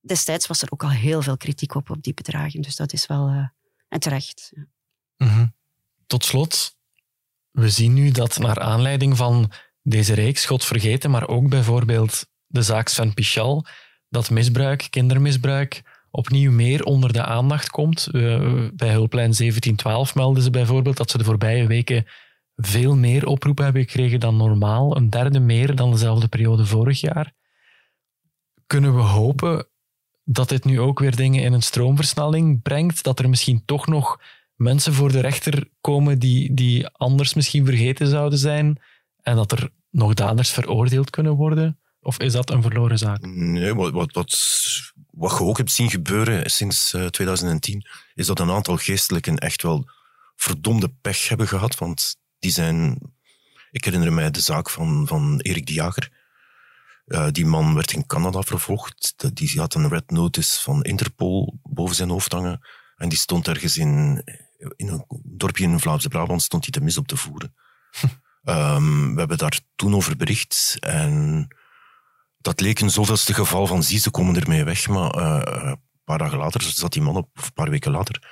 Destijds 0.00 0.46
was 0.46 0.62
er 0.62 0.70
ook 0.70 0.82
al 0.82 0.90
heel 0.90 1.22
veel 1.22 1.36
kritiek 1.36 1.74
op, 1.74 1.90
op 1.90 2.02
die 2.02 2.14
bedragen. 2.14 2.60
Dus 2.60 2.76
dat 2.76 2.92
is 2.92 3.06
wel... 3.06 3.28
eh, 3.28 3.48
en 3.88 4.00
terecht. 4.00 4.52
Mhm. 5.16 5.46
Tot 6.06 6.24
slot, 6.24 6.76
we 7.50 7.68
zien 7.68 7.92
nu 7.92 8.10
dat 8.10 8.38
naar 8.38 8.60
aanleiding 8.60 9.16
van 9.16 9.52
deze 9.82 10.14
reeks, 10.14 10.46
God 10.46 10.64
vergeten, 10.64 11.10
maar 11.10 11.28
ook 11.28 11.48
bijvoorbeeld 11.48 12.26
de 12.46 12.62
zaak 12.62 12.88
Sven 12.88 13.14
Pichal, 13.14 13.66
dat 14.08 14.30
misbruik, 14.30 14.86
kindermisbruik, 14.90 15.82
opnieuw 16.18 16.52
meer 16.52 16.84
onder 16.84 17.12
de 17.12 17.24
aandacht 17.24 17.70
komt. 17.70 18.06
Eh, 18.06 18.12
bij 18.72 18.90
Hulplijn 18.90 19.34
1712 19.34 20.14
melden 20.14 20.42
ze 20.42 20.50
bijvoorbeeld 20.50 20.96
dat 20.96 21.10
ze 21.10 21.18
de 21.18 21.24
voorbije 21.24 21.66
weken 21.66 22.06
veel 22.56 22.96
meer 22.96 23.26
oproepen 23.26 23.64
hebben 23.64 23.82
gekregen 23.82 24.20
dan 24.20 24.36
normaal, 24.36 24.96
een 24.96 25.10
derde 25.10 25.40
meer 25.40 25.74
dan 25.74 25.90
dezelfde 25.90 26.28
periode 26.28 26.66
vorig 26.66 27.00
jaar. 27.00 27.32
Kunnen 28.66 28.94
we 28.94 29.00
hopen 29.00 29.66
dat 30.24 30.48
dit 30.48 30.64
nu 30.64 30.80
ook 30.80 30.98
weer 30.98 31.16
dingen 31.16 31.42
in 31.42 31.52
een 31.52 31.62
stroomversnelling 31.62 32.62
brengt, 32.62 33.02
dat 33.02 33.18
er 33.18 33.28
misschien 33.28 33.62
toch 33.64 33.86
nog 33.86 34.20
mensen 34.54 34.92
voor 34.92 35.12
de 35.12 35.20
rechter 35.20 35.68
komen 35.80 36.18
die, 36.18 36.54
die 36.54 36.86
anders 36.86 37.34
misschien 37.34 37.64
vergeten 37.64 38.06
zouden 38.06 38.38
zijn 38.38 38.82
en 39.22 39.36
dat 39.36 39.52
er 39.52 39.70
nog 39.90 40.14
daders 40.14 40.50
veroordeeld 40.50 41.10
kunnen 41.10 41.34
worden? 41.34 41.78
Of 42.00 42.18
is 42.18 42.32
dat 42.32 42.50
een 42.50 42.62
verloren 42.62 42.98
zaak? 42.98 43.26
Nee, 43.26 43.74
wat, 43.74 43.92
wat, 43.92 44.12
wat, 44.12 44.38
wat 45.18 45.30
je 45.30 45.44
ook 45.44 45.56
hebt 45.56 45.72
zien 45.72 45.90
gebeuren 45.90 46.50
sinds 46.50 46.94
eh, 46.94 47.06
2010, 47.06 47.86
is 48.14 48.26
dat 48.26 48.38
een 48.38 48.50
aantal 48.50 48.76
geestelijken 48.76 49.38
echt 49.38 49.62
wel 49.62 49.90
verdomde 50.36 50.88
pech 51.00 51.28
hebben 51.28 51.48
gehad. 51.48 51.78
Want 51.78 52.16
die 52.38 52.50
zijn... 52.50 52.98
Ik 53.70 53.84
herinner 53.84 54.12
mij 54.12 54.30
de 54.30 54.40
zaak 54.40 54.70
van, 54.70 55.06
van 55.06 55.40
Erik 55.40 55.66
de 55.66 55.72
Jager. 55.72 56.10
Eh, 57.04 57.26
die 57.30 57.46
man 57.46 57.74
werd 57.74 57.92
in 57.92 58.06
Canada 58.06 58.42
vervolgd. 58.42 59.14
Die 59.34 59.60
had 59.60 59.74
een 59.74 59.88
red 59.88 60.10
notice 60.10 60.60
van 60.60 60.82
Interpol 60.82 61.60
boven 61.62 61.96
zijn 61.96 62.10
hoofd 62.10 62.32
hangen. 62.32 62.66
En 62.96 63.08
die 63.08 63.18
stond 63.18 63.48
ergens 63.48 63.76
in, 63.76 64.22
in 64.76 64.88
een 64.88 65.04
dorpje 65.24 65.64
in 65.64 65.80
Vlaamse 65.80 66.08
Brabant 66.08 66.42
stond 66.42 66.62
hij 66.62 66.72
te 66.72 66.80
mis 66.80 66.98
op 66.98 67.06
te 67.06 67.16
voeren. 67.16 67.54
Ehm, 68.42 69.12
we 69.12 69.18
hebben 69.18 69.38
daar 69.38 69.60
toen 69.76 69.94
over 69.94 70.16
bericht. 70.16 70.76
En 70.80 71.46
dat 72.38 72.60
leek 72.60 72.80
een 72.80 72.90
zoveelste 72.90 73.34
geval 73.34 73.66
van 73.66 73.82
zie, 73.82 73.98
ze 73.98 74.10
komen 74.10 74.36
ermee 74.40 74.64
weg. 74.64 74.88
Maar 74.88 75.10
eh, 75.10 75.68
een 75.70 75.80
paar 76.04 76.18
dagen 76.18 76.38
later 76.38 76.62
zat 76.62 76.92
die 76.92 77.02
man 77.02 77.16
op, 77.16 77.28
of 77.38 77.44
een 77.46 77.52
paar 77.52 77.70
weken 77.70 77.90
later, 77.90 78.22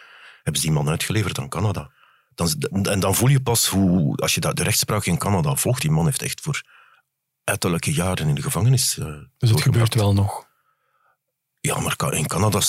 hebben 0.43 0.61
ze 0.61 0.67
die 0.67 0.77
man 0.77 0.89
uitgeleverd 0.89 1.39
aan 1.39 1.49
Canada. 1.49 1.91
Dan, 2.35 2.49
en 2.87 3.01
dan 3.01 3.15
voel 3.15 3.29
je 3.29 3.41
pas 3.43 3.67
hoe, 3.69 4.17
als 4.17 4.35
je 4.35 4.41
dat- 4.41 4.57
de 4.57 4.63
rechtspraak 4.63 5.05
in 5.05 5.19
Canada 5.19 5.55
volgt, 5.55 5.81
die 5.81 5.91
man 5.91 6.05
heeft 6.05 6.23
echt 6.23 6.41
voor 6.41 6.63
uiterlijke 7.45 7.93
jaren 7.93 8.29
in 8.29 8.35
de 8.35 8.43
gevangenis. 8.43 8.99
eh, 8.99 9.05
Dus 9.05 9.15
het 9.15 9.29
doorgebracht. 9.39 9.63
gebeurt 9.63 9.95
wel 9.95 10.13
nog. 10.15 10.45
Ja, 11.61 11.79
maar 11.81 12.13
in 12.13 12.27
Canada 12.27 12.61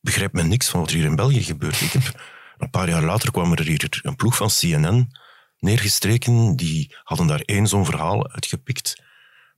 begrijpt 0.00 0.34
men 0.34 0.48
niks 0.48 0.68
van 0.68 0.80
wat 0.80 0.88
er 0.90 0.96
hier 0.96 1.04
in 1.04 1.16
België 1.16 1.42
gebeurt. 1.42 1.80
Ik 1.80 1.92
heb, 1.92 2.22
een 2.58 2.70
paar 2.70 2.88
jaar 2.88 3.02
later 3.02 3.30
kwam 3.30 3.52
er 3.52 3.66
hier 3.66 3.98
een 4.02 4.16
ploeg 4.16 4.36
van 4.36 4.48
CNN 4.48 5.10
neergestreken. 5.58 6.56
Die 6.56 6.96
hadden 7.02 7.26
daar 7.26 7.40
één 7.40 7.66
zo'n 7.66 7.84
verhaal 7.84 8.30
uitgepikt 8.30 9.02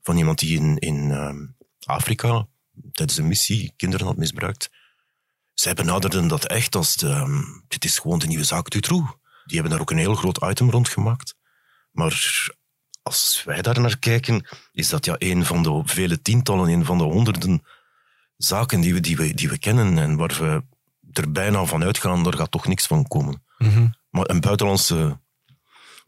van 0.03 0.17
iemand 0.17 0.39
die 0.39 0.57
in, 0.57 0.77
in 0.77 1.11
ehm, 1.11 1.45
Afrika 1.85 2.47
tijdens 2.91 3.17
een 3.17 3.27
missie 3.27 3.73
kinderen 3.75 4.05
had 4.05 4.17
misbruikt. 4.17 4.69
Zij 5.53 5.73
benaderden 5.73 6.27
dat 6.27 6.45
echt 6.45 6.75
als 6.75 6.95
de, 6.95 7.09
ehm, 7.09 7.41
dit 7.67 7.85
is 7.85 7.99
gewoon 7.99 8.19
de 8.19 8.27
nieuwe 8.27 8.43
zaak 8.43 8.69
Dutroux. 8.69 9.17
Die 9.45 9.53
hebben 9.53 9.71
daar 9.71 9.81
ook 9.81 9.91
een 9.91 9.97
heel 9.97 10.15
groot 10.15 10.43
item 10.43 10.69
rond 10.69 10.89
gemaakt. 10.89 11.35
Maar 11.91 12.47
als 13.01 13.43
wij 13.45 13.61
daar 13.61 13.81
naar 13.81 13.99
kijken, 13.99 14.47
is 14.71 14.89
dat 14.89 15.05
ja 15.05 15.15
een 15.17 15.45
van 15.45 15.63
de 15.63 15.81
vele 15.85 16.21
tientallen, 16.21 16.69
een 16.69 16.85
van 16.85 16.97
de 16.97 17.03
honderden 17.03 17.63
zaken 18.37 18.81
die 18.81 18.93
we, 18.93 18.99
die 18.99 19.17
we, 19.17 19.33
die 19.33 19.49
we 19.49 19.57
kennen 19.57 19.97
en 19.97 20.15
waar 20.15 20.37
we 20.39 20.63
er 21.11 21.31
bijna 21.31 21.65
van 21.65 21.83
uitgaan, 21.83 22.25
er 22.25 22.37
gaat 22.37 22.51
toch 22.51 22.67
niks 22.67 22.87
van 22.87 23.07
komen. 23.07 23.43
Mhm. 23.57 23.87
Maar 24.09 24.29
een 24.29 24.39
buitenlandse 24.39 25.19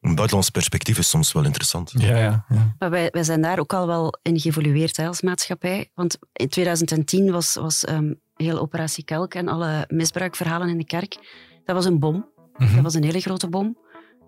Een 0.01 0.15
buitenlands 0.15 0.49
perspectief 0.49 0.97
is 0.97 1.09
soms 1.09 1.31
wel 1.31 1.43
interessant. 1.43 1.91
Ja, 1.97 2.17
ja. 2.17 2.45
ja. 2.49 2.75
Maar 2.79 2.89
wij, 2.89 3.07
wij 3.11 3.23
zijn 3.23 3.41
daar 3.41 3.59
ook 3.59 3.73
al 3.73 3.87
wel 3.87 4.13
in 4.21 4.39
geëvolueerd 4.39 4.97
hè, 4.97 5.07
als 5.07 5.21
maatschappij. 5.21 5.89
Want 5.93 6.17
in 6.33 6.49
2010 6.49 7.31
was, 7.31 7.55
was 7.55 7.83
ehm, 7.85 8.13
heel 8.35 8.59
Operatie 8.59 9.03
Kelk 9.03 9.33
en 9.33 9.47
alle 9.47 9.85
misbruikverhalen 9.87 10.69
in 10.69 10.77
de 10.77 10.85
kerk. 10.85 11.17
Dat 11.65 11.75
was 11.75 11.85
een 11.85 11.99
bom. 11.99 12.25
Mhm. 12.57 12.73
Dat 12.73 12.83
was 12.83 12.93
een 12.93 13.03
hele 13.03 13.19
grote 13.19 13.47
bom. 13.49 13.77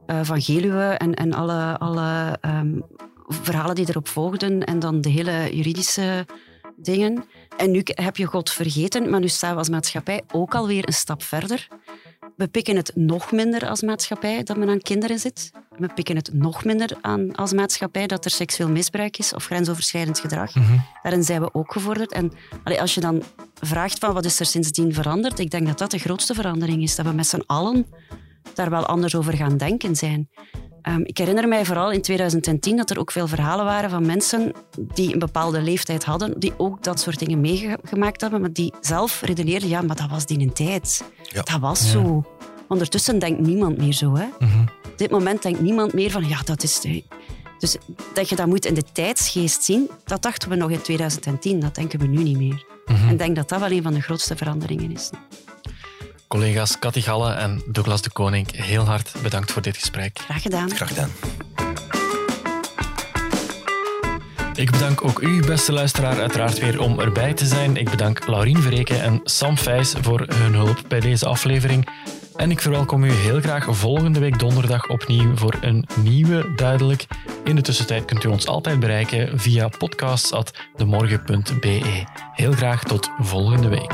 eh, 0.05 0.19
van 0.23 0.41
Geluwe 0.41 0.83
en, 0.83 1.13
en 1.13 1.33
alle, 1.33 1.77
alle 1.77 2.37
ehm, 2.41 2.79
verhalen 3.27 3.75
die 3.75 3.89
erop 3.89 4.07
volgden. 4.07 4.63
En 4.63 4.79
dan 4.79 5.01
de 5.01 5.09
hele 5.09 5.55
juridische 5.55 6.25
dingen. 6.77 7.23
En 7.57 7.71
nu 7.71 7.81
heb 7.85 8.17
je 8.17 8.25
God 8.25 8.49
vergeten, 8.51 9.09
maar 9.09 9.19
nu 9.19 9.27
staan 9.27 9.51
we 9.51 9.57
als 9.57 9.69
maatschappij 9.69 10.23
ook 10.31 10.55
alweer 10.55 10.87
een 10.87 10.93
stap 10.93 11.23
verder. 11.23 11.67
We 12.37 12.47
pikken 12.47 12.75
het 12.75 12.91
nog 12.95 13.31
minder 13.31 13.69
als 13.69 13.81
maatschappij 13.81 14.43
dat 14.43 14.57
men 14.57 14.69
aan 14.69 14.81
kinderen 14.81 15.19
zit. 15.19 15.51
We 15.77 15.87
pikken 15.93 16.15
het 16.15 16.33
nog 16.33 16.63
minder 16.63 16.97
aan 17.01 17.35
als 17.35 17.53
maatschappij 17.53 18.07
dat 18.07 18.25
er 18.25 18.31
seksueel 18.31 18.69
misbruik 18.69 19.17
is 19.17 19.33
of 19.33 19.45
grensoverschrijdend 19.45 20.19
gedrag. 20.19 20.51
Daarin 21.01 21.23
zijn 21.23 21.41
we 21.41 21.53
ook 21.53 21.71
gevorderd. 21.71 22.11
En 22.11 22.31
allee, 22.63 22.81
als 22.81 22.93
je 22.93 23.01
dan 23.01 23.23
vraagt 23.53 23.99
van 23.99 24.13
wat 24.13 24.25
is 24.25 24.39
er 24.39 24.45
sindsdien 24.45 24.93
veranderd, 24.93 25.39
ik 25.39 25.51
denk 25.51 25.67
dat 25.67 25.77
dat 25.77 25.91
de 25.91 25.97
grootste 25.97 26.33
verandering 26.33 26.83
is. 26.83 26.95
Dat 26.95 27.05
we 27.05 27.11
met 27.11 27.27
z'n 27.27 27.43
allen 27.45 27.85
daar 28.53 28.69
wel 28.69 28.85
anders 28.85 29.15
over 29.15 29.33
gaan 29.33 29.57
denken 29.57 29.95
zijn. 29.95 30.29
Ehm, 30.87 31.01
ik 31.03 31.17
herinner 31.17 31.47
mij 31.47 31.65
vooral 31.65 31.91
in 31.91 32.01
2010 32.01 32.77
dat 32.77 32.89
er 32.89 32.99
ook 32.99 33.11
veel 33.11 33.27
verhalen 33.27 33.65
waren 33.65 33.89
van 33.89 34.05
mensen 34.05 34.51
die 34.93 35.13
een 35.13 35.19
bepaalde 35.19 35.61
leeftijd 35.61 36.03
hadden, 36.05 36.39
die 36.39 36.53
ook 36.57 36.83
dat 36.83 36.99
soort 36.99 37.19
dingen 37.19 37.41
meegemaakt 37.41 38.21
hebben, 38.21 38.41
maar 38.41 38.53
die 38.53 38.73
zelf 38.81 39.21
redeneerden, 39.21 39.69
ja, 39.69 39.81
maar 39.81 39.95
dat 39.95 40.09
was 40.09 40.25
die 40.25 40.39
een 40.39 40.53
tijd. 40.53 41.03
Ja. 41.21 41.41
Dat 41.41 41.59
was 41.59 41.81
Ja. 41.83 41.87
zo. 41.87 42.25
Ondertussen 42.67 43.19
denkt 43.19 43.39
niemand 43.39 43.77
meer 43.77 43.93
zo. 43.93 44.15
Hè? 44.15 44.25
Mhm. 44.39 44.61
Op 44.61 44.97
dit 44.97 45.11
moment 45.11 45.41
denkt 45.41 45.59
niemand 45.61 45.93
meer 45.93 46.11
van, 46.11 46.27
ja, 46.27 46.41
dat 46.45 46.63
is... 46.63 46.79
de- 46.79 47.03
Dus 47.59 47.77
dat 48.13 48.29
je 48.29 48.35
dat 48.35 48.47
moet 48.47 48.65
in 48.65 48.73
de 48.73 48.83
tijdsgeest 48.93 49.63
zien, 49.63 49.89
dat 50.05 50.21
dachten 50.21 50.49
we 50.49 50.55
nog 50.55 50.71
in 50.71 50.81
2010. 50.81 51.59
Dat 51.59 51.75
denken 51.75 51.99
we 51.99 52.07
nu 52.07 52.23
niet 52.23 52.37
meer. 52.37 52.65
Mhm. 52.85 53.05
En 53.05 53.09
ik 53.11 53.17
denk 53.17 53.35
dat 53.35 53.49
dat 53.49 53.59
wel 53.59 53.71
een 53.71 53.83
van 53.83 53.93
de 53.93 54.01
grootste 54.01 54.35
veranderingen 54.35 54.91
is. 54.91 55.09
Collega's 56.27 56.79
Cathy 56.79 57.01
Galle 57.01 57.33
en 57.33 57.61
Douglas 57.65 58.01
de 58.01 58.11
Koning, 58.11 58.55
heel 58.55 58.83
hard 58.83 59.11
bedankt 59.23 59.51
voor 59.51 59.61
dit 59.61 59.77
gesprek. 59.77 60.19
Graag 60.19 60.41
gedaan. 60.41 60.69
Graag 60.69 60.87
gedaan. 60.87 61.11
Ik 64.55 64.71
bedank 64.71 65.03
ook 65.03 65.19
u, 65.19 65.45
beste 65.45 65.71
luisteraar, 65.71 66.19
uiteraard 66.19 66.59
weer 66.59 66.81
om 66.81 66.99
erbij 66.99 67.33
te 67.33 67.45
zijn. 67.45 67.75
Ik 67.75 67.89
bedank 67.89 68.27
Laurien 68.27 68.61
Verreken 68.61 69.01
en 69.01 69.19
Sam 69.23 69.57
Vijs 69.57 69.93
voor 70.01 70.25
hun 70.33 70.53
hulp 70.53 70.81
bij 70.87 70.99
deze 70.99 71.25
aflevering. 71.25 71.87
En 72.35 72.51
ik 72.51 72.61
verwelkom 72.61 73.03
u 73.03 73.11
heel 73.11 73.41
graag 73.41 73.65
volgende 73.69 74.19
week 74.19 74.39
donderdag 74.39 74.87
opnieuw 74.87 75.35
voor 75.35 75.53
een 75.61 75.87
nieuwe 75.95 76.53
Duidelijk. 76.55 77.05
In 77.43 77.55
de 77.55 77.61
tussentijd 77.61 78.05
kunt 78.05 78.23
u 78.23 78.27
ons 78.27 78.47
altijd 78.47 78.79
bereiken 78.79 79.39
via 79.39 79.67
podcasts.demorgen.be. 79.67 82.03
Heel 82.33 82.51
graag 82.51 82.83
tot 82.83 83.09
volgende 83.19 83.67
week. 83.67 83.93